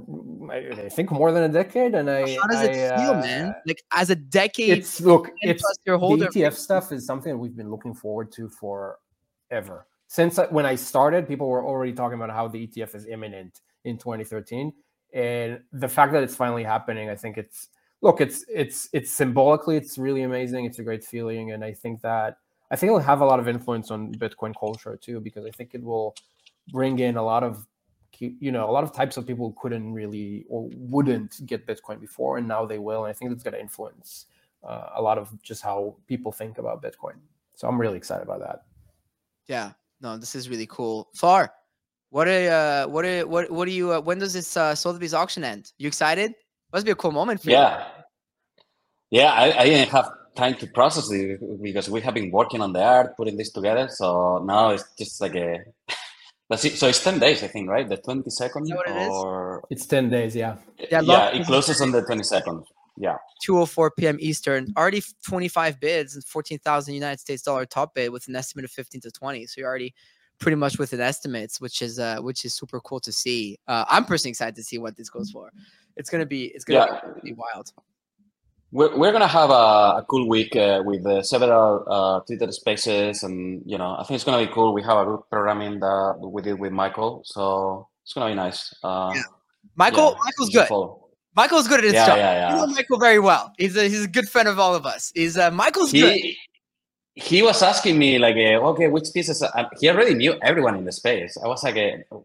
[0.52, 3.54] I I think more than a decade, and I How does it feel, uh, man?
[3.66, 6.26] Like as a decade, It's look, it's your the.
[6.26, 9.86] ETF stuff is something that we've been looking forward to forever.
[10.08, 13.96] Since when I started, people were already talking about how the ETF is imminent in
[13.96, 14.72] 2013,
[15.14, 17.68] and the fact that it's finally happening, I think it's
[18.00, 20.64] look, it's it's it's symbolically, it's really amazing.
[20.64, 22.38] It's a great feeling, and I think that
[22.72, 25.74] I think it'll have a lot of influence on Bitcoin culture too, because I think
[25.74, 26.16] it will
[26.72, 27.66] bring in a lot of
[28.18, 32.00] you know a lot of types of people who couldn't really or wouldn't get Bitcoin
[32.00, 33.04] before, and now they will.
[33.04, 34.26] And I think it's going to influence
[34.64, 37.16] uh, a lot of just how people think about Bitcoin.
[37.54, 38.62] So I'm really excited about that.
[39.48, 41.10] Yeah, no, this is really cool.
[41.14, 41.52] Far,
[42.08, 43.92] what are uh, what are what what do you?
[43.92, 45.72] Uh, when does this uh, Sotheby's auction end?
[45.76, 46.32] You excited?
[46.72, 47.56] Must be a cool moment for you.
[47.56, 47.86] Yeah.
[49.10, 52.72] Yeah, I, I didn't have time to process it because we have been working on
[52.72, 53.88] the art, putting this together.
[53.88, 55.60] So now it's just like a.
[56.50, 56.70] Let's see.
[56.70, 57.88] So it's 10 days, I think, right?
[57.88, 58.26] The 22nd?
[58.26, 59.08] Is that what it is?
[59.08, 59.64] or...
[59.70, 60.56] It's 10 days, yeah.
[60.90, 62.64] Yeah, Yeah, it closes on the 22nd.
[62.98, 63.16] Yeah.
[63.46, 64.18] 2:04 p.m.
[64.20, 64.66] Eastern.
[64.76, 69.00] Already 25 bids and 14,000 United States dollar top bid with an estimate of 15
[69.00, 69.46] to 20.
[69.46, 69.94] So you're already
[70.38, 73.58] pretty much within estimates, which is uh, which is super cool to see.
[73.66, 75.50] Uh, I'm personally excited to see what this goes for.
[75.96, 77.12] It's gonna be it's gonna Yeah.
[77.22, 77.72] be wild.
[78.72, 83.22] We're, we're gonna have a, a cool week uh, with uh, several uh, Twitter spaces,
[83.22, 84.72] and you know, I think it's gonna be cool.
[84.72, 88.74] We have a good programming that we did with Michael, so it's gonna be nice.
[88.82, 89.22] Uh, Yeah.
[89.76, 90.68] Michael, yeah, Michael's good.
[90.68, 91.08] follow.
[91.36, 92.16] Michael's good at his Yeah, job.
[92.18, 92.66] yeah, You know.
[92.74, 93.52] Michael very well.
[93.58, 95.12] He's a he's a good friend of all of us.
[95.14, 96.18] He's uh, Michael's good.
[97.14, 99.42] He, was asking me like, uh, okay, which pieces?
[99.42, 101.36] Uh, he already knew everyone in the space.
[101.36, 102.16] I was like, uh,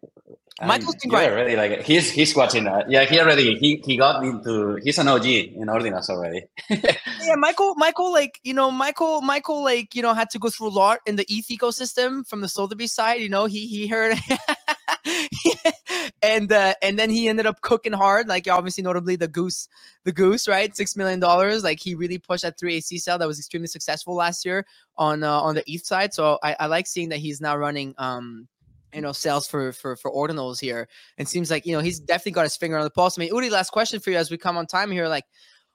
[0.66, 1.30] Michael's been great.
[1.30, 2.90] already like he's he's watching that.
[2.90, 6.46] Yeah, he already he he got into he's an OG in Ordinals already.
[6.70, 10.70] yeah, Michael, Michael, like you know, Michael, Michael, like you know, had to go through
[10.70, 13.22] a lot in the ETH ecosystem from the Sotheby's side.
[13.22, 14.18] You know, he he heard,
[16.22, 18.28] and uh, and then he ended up cooking hard.
[18.28, 19.68] Like obviously, notably the goose,
[20.04, 20.76] the goose, right?
[20.76, 21.64] Six million dollars.
[21.64, 24.66] Like he really pushed that three AC sale that was extremely successful last year
[24.98, 26.14] on uh, on the ETH side.
[26.14, 28.48] So I, I like seeing that he's now running um
[28.94, 30.88] you know sales for for for ordinals here.
[31.18, 33.18] It seems like you know he's definitely got his finger on the pulse.
[33.18, 35.08] I mean, Udi, last question for you as we come on time here.
[35.08, 35.26] Like,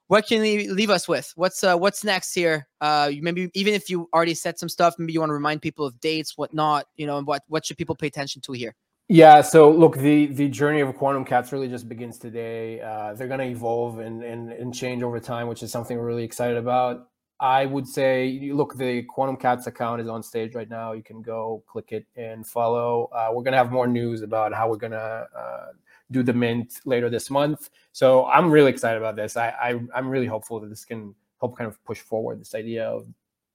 [0.07, 1.31] what can you leave us with?
[1.35, 2.67] What's uh what's next here?
[2.81, 5.85] Uh, maybe even if you already said some stuff, maybe you want to remind people
[5.85, 6.85] of dates, whatnot.
[6.95, 8.75] You know, and what what should people pay attention to here?
[9.09, 12.79] Yeah, so look, the the journey of Quantum Cats really just begins today.
[12.81, 16.05] Uh, they're going to evolve and, and and change over time, which is something we're
[16.05, 17.09] really excited about.
[17.39, 20.93] I would say, look, the Quantum Cats account is on stage right now.
[20.93, 23.09] You can go click it and follow.
[23.13, 25.67] Uh, we're going to have more news about how we're going to uh,
[26.11, 27.69] do the mint later this month.
[27.91, 29.35] So I'm really excited about this.
[29.35, 32.85] I, I I'm really hopeful that this can help kind of push forward this idea
[32.85, 33.07] of,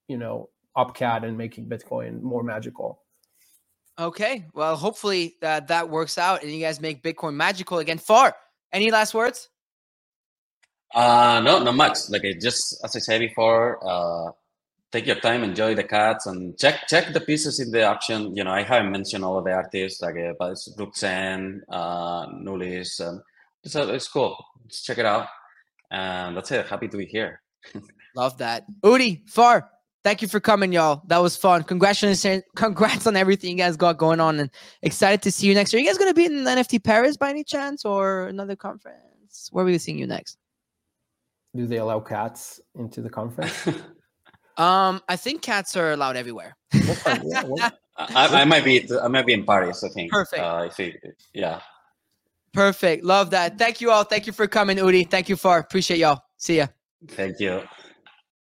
[0.08, 3.00] you know, OpCat and making Bitcoin more magical.
[3.98, 7.98] Okay, well, hopefully that that works out and you guys make Bitcoin magical again.
[7.98, 8.36] Far.
[8.72, 9.48] Any last words?
[10.94, 12.08] Uh, no, not much.
[12.08, 14.32] Like I just as I said before, uh,
[14.92, 18.36] take your time, enjoy the cats, and check check the pieces in the auction.
[18.36, 22.26] You know, I haven't mentioned all of the artists like uh, but it's Ruxen, uh,
[22.28, 23.00] Nulis.
[23.00, 23.22] Um,
[23.64, 24.36] it's, uh, it's cool.
[24.68, 25.26] Just check it out,
[25.90, 26.66] and that's it.
[26.66, 27.40] Happy to be here.
[28.14, 28.64] Love that.
[28.82, 29.70] Udi, Far,
[30.08, 31.02] thank you for coming, y'all.
[31.08, 31.64] That was fun.
[31.64, 34.50] Congratulations, congrats on everything you guys got going on, and
[34.80, 35.82] excited to see you next year.
[35.82, 39.50] You guys gonna be in NFT Paris by any chance, or another conference?
[39.52, 40.38] Where are we seeing you next?
[41.54, 43.68] Do they allow cats into the conference?
[44.58, 46.56] Um, I think cats are allowed everywhere.
[46.74, 49.84] Yeah, well, I, I might be I might be in Paris.
[49.84, 50.10] I think.
[50.10, 50.42] Perfect.
[50.42, 50.96] Uh, if it,
[51.32, 51.60] yeah.
[52.52, 53.04] Perfect.
[53.04, 53.56] Love that.
[53.56, 54.02] Thank you all.
[54.02, 55.08] Thank you for coming, Udi.
[55.08, 55.60] Thank you, Far.
[55.60, 56.22] Appreciate y'all.
[56.38, 56.66] See ya.
[57.06, 57.62] Thank you.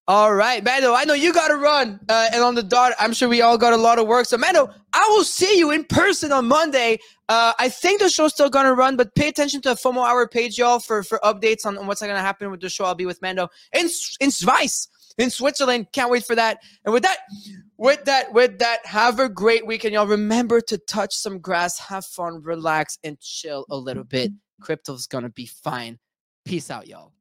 [0.09, 0.93] All right, Mando.
[0.93, 3.57] I know you got to run, uh, and on the dot, I'm sure we all
[3.57, 4.25] got a lot of work.
[4.25, 6.99] So, Mando, I will see you in person on Monday.
[7.27, 10.25] Uh, I think the show's still gonna run, but pay attention to the FOMO Hour
[10.25, 12.85] page, y'all, for for updates on, on what's gonna happen with the show.
[12.85, 13.89] I'll be with Mando in
[14.21, 14.87] in Schweiz,
[15.17, 15.87] in Switzerland.
[15.91, 16.59] Can't wait for that.
[16.85, 17.17] And with that,
[17.75, 20.07] with that, with that, have a great weekend, y'all.
[20.07, 24.31] Remember to touch some grass, have fun, relax, and chill a little bit.
[24.61, 25.99] Crypto's gonna be fine.
[26.45, 27.11] Peace out, y'all.